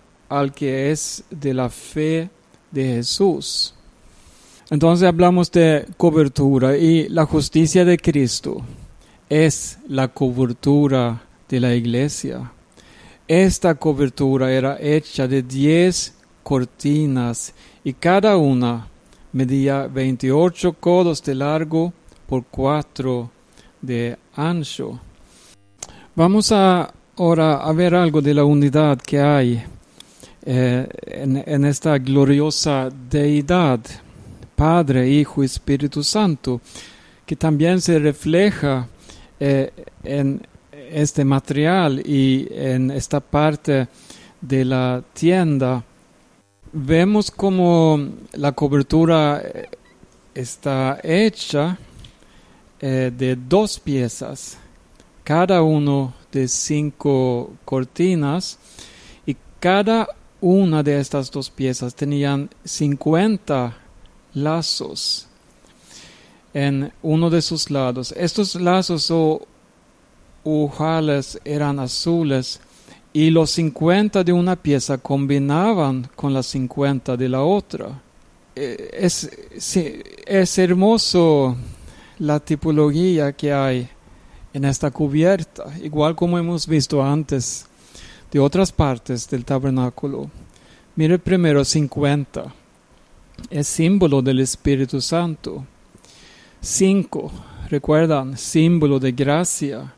al 0.31 0.53
que 0.53 0.91
es 0.91 1.25
de 1.29 1.53
la 1.53 1.69
fe 1.69 2.29
de 2.71 2.85
Jesús. 2.85 3.75
Entonces 4.69 5.05
hablamos 5.05 5.51
de 5.51 5.85
cobertura 5.97 6.77
y 6.77 7.09
la 7.09 7.25
justicia 7.25 7.83
de 7.83 7.97
Cristo 7.97 8.61
es 9.29 9.77
la 9.89 10.07
cobertura 10.07 11.21
de 11.49 11.59
la 11.59 11.75
iglesia. 11.75 12.49
Esta 13.27 13.75
cobertura 13.75 14.53
era 14.53 14.77
hecha 14.79 15.27
de 15.27 15.43
diez 15.43 16.13
cortinas 16.43 17.53
y 17.83 17.91
cada 17.91 18.37
una 18.37 18.87
medía 19.33 19.87
28 19.87 20.73
codos 20.79 21.21
de 21.23 21.35
largo 21.35 21.91
por 22.25 22.45
4 22.45 23.29
de 23.81 24.17
ancho. 24.35 24.97
Vamos 26.15 26.53
a 26.53 26.93
ahora 27.17 27.57
a 27.57 27.73
ver 27.73 27.95
algo 27.95 28.21
de 28.21 28.33
la 28.33 28.45
unidad 28.45 28.97
que 28.97 29.19
hay 29.19 29.61
eh, 30.43 30.87
en, 31.05 31.65
esta 31.65 31.99
gloriosa 31.99 32.89
deidad, 32.89 33.79
Padre, 34.55 35.07
Hijo 35.07 35.43
y 35.43 35.45
Espíritu 35.45 36.03
Santo, 36.03 36.61
que 37.25 37.35
también 37.35 37.79
se 37.79 37.99
refleja 37.99 38.87
eh, 39.39 39.71
en 40.03 40.41
este 40.71 41.23
material 41.23 42.01
y 42.05 42.47
en 42.51 42.89
esta 42.89 43.19
parte 43.19 43.87
de 44.41 44.65
la 44.65 45.03
tienda 45.13 45.83
vemos 46.73 47.29
como 47.29 47.99
la 48.33 48.51
cobertura 48.53 49.41
eh, 49.43 49.69
está 50.33 50.99
hecha 51.03 51.77
de 52.79 53.37
dos 53.47 53.79
piezas, 53.79 54.57
cada 55.23 55.61
uno 55.61 56.15
de 56.31 56.47
cinco 56.47 57.53
cortinas 57.63 58.57
y 59.23 59.37
cada 59.59 60.07
una 60.41 60.81
de 60.83 60.99
estas 60.99 61.29
dos 61.29 61.49
piezas 61.49 61.93
tenían 61.95 62.49
50 62.65 63.77
lazos 64.33 65.27
en 66.53 66.91
uno 67.01 67.29
de 67.29 67.41
sus 67.41 67.69
lados. 67.69 68.13
Estos 68.17 68.55
lazos 68.55 69.09
o 69.11 69.47
ujales 70.43 71.39
eran 71.45 71.79
azules 71.79 72.59
y 73.13 73.29
los 73.29 73.51
50 73.51 74.23
de 74.23 74.33
una 74.33 74.55
pieza 74.55 74.97
combinaban 74.97 76.09
con 76.15 76.33
las 76.33 76.47
50 76.47 77.15
de 77.15 77.29
la 77.29 77.43
otra. 77.43 78.01
Eh, 78.55 78.89
es, 78.93 79.29
es 80.25 80.57
hermoso 80.57 81.55
la 82.19 82.39
tipología 82.39 83.33
que 83.33 83.53
hay 83.53 83.87
en 84.53 84.65
esta 84.65 84.91
cubierta, 84.91 85.65
igual 85.81 86.15
como 86.15 86.37
hemos 86.37 86.67
visto 86.67 87.01
antes 87.01 87.65
de 88.31 88.39
otras 88.39 88.71
partes 88.71 89.29
del 89.29 89.45
tabernáculo. 89.45 90.29
Mire 90.95 91.19
primero 91.19 91.63
50, 91.63 92.53
es 93.49 93.67
símbolo 93.67 94.21
del 94.21 94.39
Espíritu 94.39 95.01
Santo. 95.01 95.65
5 96.61 97.31
recuerdan, 97.71 98.37
símbolo 98.37 98.99
de 98.99 99.13
gracia. 99.13 99.93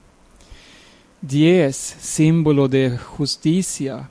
Diez, 1.20 1.76
símbolo 1.76 2.68
de 2.68 2.98
justicia. 2.98 4.10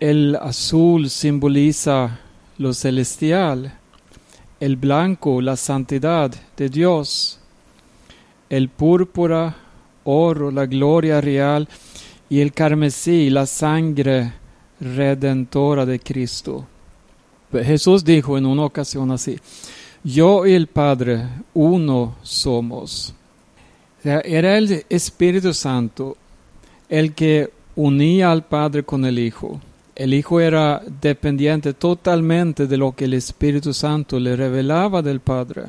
El 0.00 0.36
azul 0.36 1.10
simboliza 1.10 2.20
lo 2.56 2.72
celestial. 2.72 3.78
El 4.60 4.76
blanco, 4.76 5.42
la 5.42 5.56
santidad 5.56 6.32
de 6.56 6.70
Dios. 6.70 7.38
El 8.48 8.70
púrpura, 8.70 9.54
oro, 10.04 10.50
la 10.50 10.64
gloria 10.64 11.20
real. 11.20 11.68
Y 12.28 12.40
el 12.40 12.52
carmesí, 12.52 13.30
la 13.30 13.46
sangre 13.46 14.32
redentora 14.80 15.86
de 15.86 16.00
Cristo. 16.00 16.66
Jesús 17.52 18.04
dijo 18.04 18.36
en 18.36 18.46
una 18.46 18.64
ocasión 18.64 19.10
así, 19.12 19.38
yo 20.02 20.46
y 20.46 20.52
el 20.52 20.66
Padre 20.66 21.24
uno 21.54 22.16
somos. 22.22 23.14
Era 24.02 24.58
el 24.58 24.84
Espíritu 24.88 25.54
Santo 25.54 26.16
el 26.88 27.14
que 27.14 27.50
unía 27.76 28.30
al 28.30 28.44
Padre 28.44 28.82
con 28.82 29.04
el 29.04 29.18
Hijo. 29.18 29.60
El 29.94 30.12
Hijo 30.12 30.40
era 30.40 30.82
dependiente 31.00 31.72
totalmente 31.72 32.66
de 32.66 32.76
lo 32.76 32.92
que 32.92 33.04
el 33.04 33.14
Espíritu 33.14 33.72
Santo 33.72 34.18
le 34.18 34.36
revelaba 34.36 35.00
del 35.00 35.20
Padre. 35.20 35.62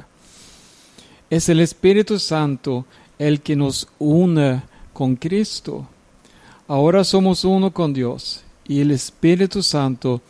Es 1.29 1.47
el 1.49 1.59
Espíritu 1.59 2.19
Santo 2.19 2.85
el 3.17 3.41
que 3.41 3.55
nos 3.55 3.87
une 3.99 4.63
con 4.91 5.15
Cristo. 5.15 5.87
Ahora 6.67 7.03
somos 7.03 7.45
uno 7.45 7.69
con 7.69 7.93
Dios 7.93 8.41
y 8.67 8.81
el 8.81 8.89
Espíritu 8.89 9.61
Santo 9.61 10.21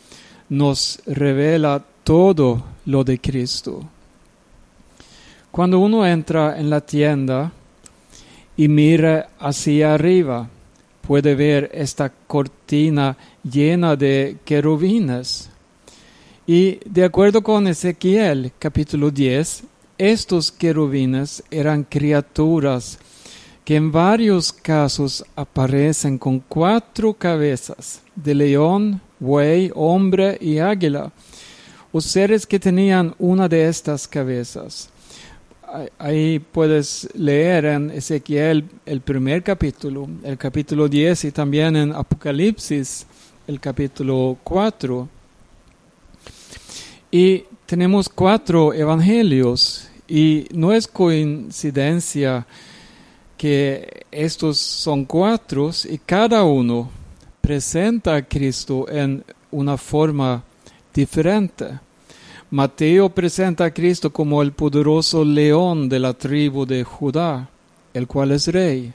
nos 0.50 1.00
revela 1.06 1.82
todo 2.04 2.62
lo 2.84 3.04
de 3.04 3.18
Cristo. 3.18 3.82
Cuando 5.50 5.78
uno 5.78 6.06
entra 6.06 6.58
en 6.58 6.68
la 6.68 6.82
tienda 6.82 7.52
y 8.54 8.68
mira 8.68 9.30
hacia 9.38 9.94
arriba, 9.94 10.46
puede 11.00 11.34
ver 11.34 11.70
esta 11.72 12.12
cortina 12.26 13.16
llena 13.42 13.96
de 13.96 14.36
querubines. 14.44 15.48
Y 16.46 16.80
de 16.84 17.04
acuerdo 17.04 17.42
con 17.42 17.66
Ezequiel 17.66 18.52
capítulo 18.58 19.10
10, 19.10 19.64
estos 19.96 20.52
querubines 20.52 21.42
eran 21.50 21.84
criaturas 21.84 22.98
que 23.66 23.74
en 23.74 23.90
varios 23.90 24.52
casos 24.52 25.24
aparecen 25.34 26.18
con 26.18 26.38
cuatro 26.38 27.12
cabezas 27.14 28.00
de 28.14 28.32
león, 28.32 29.00
buey, 29.18 29.72
hombre 29.74 30.38
y 30.40 30.60
águila, 30.60 31.10
o 31.90 32.00
seres 32.00 32.46
que 32.46 32.60
tenían 32.60 33.12
una 33.18 33.48
de 33.48 33.66
estas 33.66 34.06
cabezas. 34.06 34.88
Ahí 35.98 36.38
puedes 36.38 37.08
leer 37.14 37.64
en 37.64 37.90
Ezequiel 37.90 38.66
el 38.86 39.00
primer 39.00 39.42
capítulo, 39.42 40.08
el 40.22 40.38
capítulo 40.38 40.86
10 40.86 41.24
y 41.24 41.32
también 41.32 41.74
en 41.74 41.92
Apocalipsis 41.92 43.04
el 43.48 43.58
capítulo 43.58 44.38
4. 44.44 45.08
Y 47.10 47.42
tenemos 47.66 48.08
cuatro 48.08 48.72
evangelios 48.72 49.88
y 50.06 50.46
no 50.52 50.72
es 50.72 50.86
coincidencia 50.86 52.46
que 53.36 54.04
estos 54.10 54.58
son 54.58 55.04
cuatro 55.04 55.70
y 55.88 55.98
cada 55.98 56.44
uno 56.44 56.88
presenta 57.40 58.16
a 58.16 58.22
Cristo 58.22 58.86
en 58.88 59.22
una 59.50 59.76
forma 59.76 60.42
diferente. 60.92 61.78
Mateo 62.50 63.08
presenta 63.08 63.66
a 63.66 63.70
Cristo 63.70 64.12
como 64.12 64.40
el 64.40 64.52
poderoso 64.52 65.24
león 65.24 65.88
de 65.88 65.98
la 65.98 66.14
tribu 66.14 66.64
de 66.64 66.84
Judá, 66.84 67.48
el 67.92 68.06
cual 68.06 68.32
es 68.32 68.48
rey. 68.48 68.92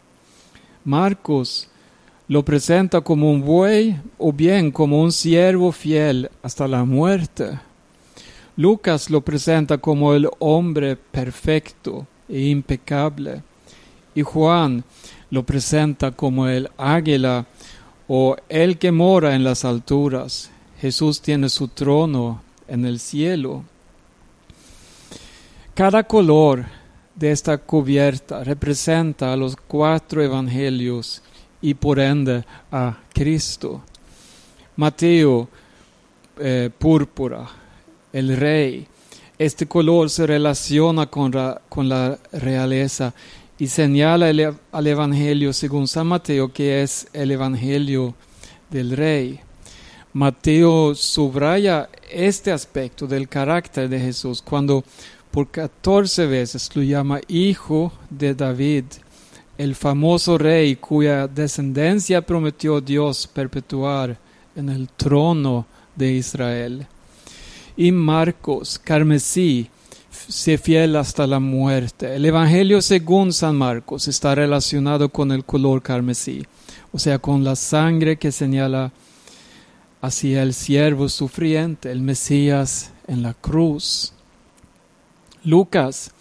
Marcos 0.84 1.68
lo 2.28 2.44
presenta 2.44 3.02
como 3.02 3.30
un 3.30 3.42
buey 3.42 4.00
o 4.18 4.32
bien 4.32 4.72
como 4.72 5.02
un 5.02 5.12
siervo 5.12 5.72
fiel 5.72 6.30
hasta 6.42 6.68
la 6.68 6.84
muerte. 6.86 7.60
Lucas 8.56 9.10
lo 9.10 9.22
presenta 9.22 9.78
como 9.78 10.14
el 10.14 10.30
hombre 10.40 10.96
perfecto 10.96 12.08
e 12.28 12.48
impecable 12.48 13.44
y 14.16 14.22
Juan 14.22 14.84
lo 15.30 15.44
presenta 15.44 16.12
como 16.12 16.48
el 16.48 16.70
águila 16.78 17.46
o 18.08 18.36
el 18.50 18.78
que 18.78 18.92
mora 18.92 19.36
en 19.36 19.44
las 19.44 19.64
alturas. 19.64 20.52
Jesús 20.80 21.22
tiene 21.22 21.48
su 21.50 21.70
trono 21.70 22.42
en 22.68 22.86
el 22.86 23.00
cielo. 23.00 23.64
Cada 25.74 26.04
color 26.04 26.66
de 27.16 27.32
esta 27.32 27.58
cubierta 27.58 28.44
representa 28.44 29.32
a 29.32 29.38
los 29.38 29.56
cuatro 29.56 30.22
evangelios 30.22 31.22
y 31.62 31.74
por 31.74 32.00
ende 32.00 32.44
a 32.72 32.98
Cristo. 33.14 33.82
Mateo, 34.76 35.48
eh, 36.40 36.70
púrpura, 36.78 37.48
el 38.12 38.36
rey. 38.36 38.88
Este 39.38 39.68
color 39.68 40.10
se 40.10 40.28
relaciona 40.28 41.06
con 41.08 41.32
con 41.70 41.88
la 41.88 42.18
realeza 42.32 43.14
y 43.62 43.68
señala 43.68 44.56
al 44.72 44.88
Evangelio 44.88 45.54
según 45.54 45.88
San 45.88 46.08
Mateo 46.08 46.52
que 46.52 46.82
es 46.82 47.08
el 47.14 47.30
Evangelio 47.30 48.16
del 48.72 48.98
Rey. 48.98 49.40
Mateo 50.14 50.96
subraya 50.96 51.88
este 52.12 52.52
aspecto 52.52 53.06
del 53.06 53.30
carácter 53.30 53.88
de 53.88 54.00
Jesús 54.00 54.42
cuando 54.42 54.84
por 55.30 55.52
catorce 55.52 56.26
veces 56.26 56.76
lo 56.76 56.82
llama 56.82 57.22
Hijo 57.28 57.94
de 58.10 58.34
David, 58.34 58.86
el 59.60 59.76
famoso 59.76 60.40
rey 60.40 60.76
cuya 60.78 61.28
descendencia 61.28 62.26
prometió 62.26 62.82
Dios 62.82 63.28
perpetuar 63.28 64.18
en 64.56 64.70
el 64.70 64.90
trono 64.90 65.68
de 65.96 66.14
Israel. 66.14 66.88
Y 67.78 67.92
Marcos, 67.92 68.80
carmesí, 68.80 69.70
se 70.32 70.58
fiel 70.58 70.96
hasta 70.96 71.28
la 71.28 71.40
muerte. 71.40 72.16
El 72.16 72.26
Evangelio 72.26 72.82
según 72.82 73.34
San 73.34 73.58
Marcos 73.58 74.08
está 74.08 74.34
relacionado 74.34 75.10
con 75.10 75.32
el 75.32 75.44
color 75.44 75.82
carmesí, 75.82 76.46
o 76.94 77.00
sea, 77.00 77.20
con 77.20 77.44
la 77.44 77.58
sangre 77.58 78.18
que 78.18 78.32
señala 78.32 78.94
hacia 80.02 80.42
el 80.42 80.54
siervo 80.54 81.10
sufriente, 81.10 81.92
el 81.92 82.02
Mesías 82.02 82.92
en 83.08 83.22
la 83.22 83.34
cruz. 83.34 84.14
Lucas, 85.44 86.12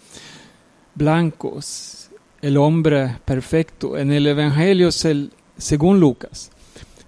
blancos, 0.93 2.09
el 2.41 2.57
hombre 2.57 3.17
perfecto. 3.23 3.97
En 3.97 4.11
el 4.11 4.27
Evangelio 4.27 4.89
según 4.91 5.99
Lucas 6.01 6.51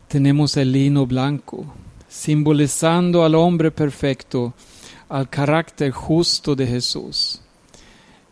tenemos 0.08 0.56
el 0.56 0.72
lino 0.72 1.06
blanco, 1.06 1.66
simbolizando 2.08 3.26
al 3.26 3.36
hombre 3.36 3.72
perfecto 3.72 4.54
al 5.14 5.30
carácter 5.30 5.92
justo 5.92 6.56
de 6.56 6.66
Jesús. 6.66 7.40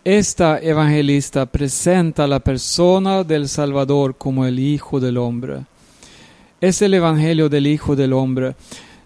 Esta 0.04 0.58
evangelista 0.60 1.46
presenta 1.46 2.24
a 2.24 2.28
la 2.28 2.40
persona 2.40 3.24
del 3.24 3.48
Salvador 3.48 4.16
como 4.18 4.48
el 4.48 4.58
Hijo 4.58 5.00
del 5.00 5.20
Hombre. 5.20 5.64
Es 6.60 6.82
el 6.82 6.96
Evangelio 6.96 7.50
del 7.50 7.68
Hijo 7.68 7.96
del 7.96 8.14
Hombre, 8.14 8.56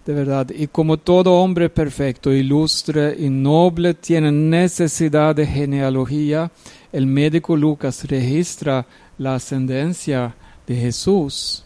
de 0.06 0.14
verdad. 0.14 0.50
Y 0.56 0.68
como 0.68 0.96
todo 0.96 1.34
hombre 1.34 1.70
perfecto, 1.70 2.32
ilustre 2.32 3.14
y 3.20 3.30
noble 3.30 3.94
tiene 3.94 4.32
necesidad 4.32 5.36
de 5.36 5.46
genealogía, 5.46 6.50
el 6.94 7.06
médico 7.06 7.58
Lucas 7.58 8.06
registra 8.06 8.86
la 9.18 9.36
ascendencia 9.36 10.34
de 10.66 10.78
Jesús. 10.78 11.66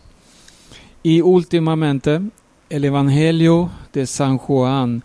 Y 1.03 1.21
últimamente, 1.21 2.19
el 2.67 2.83
Evangelio 2.83 3.69
de 3.93 4.07
San 4.07 4.39
Juan 4.39 5.03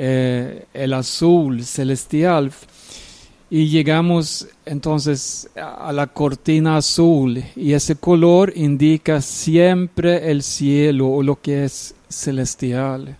eh, 0.00 0.66
el 0.72 0.92
azul 0.92 1.64
celestial 1.64 2.52
y 3.50 3.66
llegamos 3.66 4.46
entonces 4.64 5.50
a 5.56 5.92
la 5.92 6.06
cortina 6.06 6.76
azul 6.76 7.42
y 7.56 7.72
ese 7.72 7.96
color 7.96 8.52
indica 8.54 9.20
siempre 9.20 10.30
el 10.30 10.44
cielo 10.44 11.08
o 11.08 11.22
lo 11.24 11.40
que 11.40 11.64
es 11.64 11.96
celestial. 12.08 13.16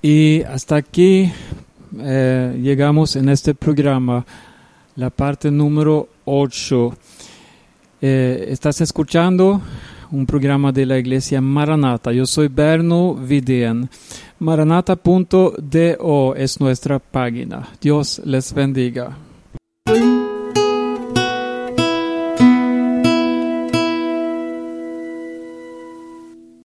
Y 0.00 0.42
hasta 0.44 0.76
aquí 0.76 1.30
eh, 1.98 2.58
llegamos 2.62 3.14
en 3.16 3.28
este 3.28 3.54
programa, 3.54 4.24
la 4.96 5.10
parte 5.10 5.50
número 5.50 6.08
8. 6.24 6.96
Eh, 8.00 8.46
estás 8.48 8.80
escuchando 8.80 9.60
un 10.10 10.26
programa 10.26 10.72
de 10.72 10.86
la 10.86 10.98
iglesia 10.98 11.40
Maranata. 11.40 12.12
Yo 12.12 12.26
soy 12.26 12.48
Berno 12.48 13.14
Vidén 13.14 13.88
maranata.do 14.42 16.34
es 16.34 16.60
nuestra 16.60 16.98
página. 16.98 17.68
Dios 17.80 18.20
les 18.24 18.52
bendiga. 18.52 19.16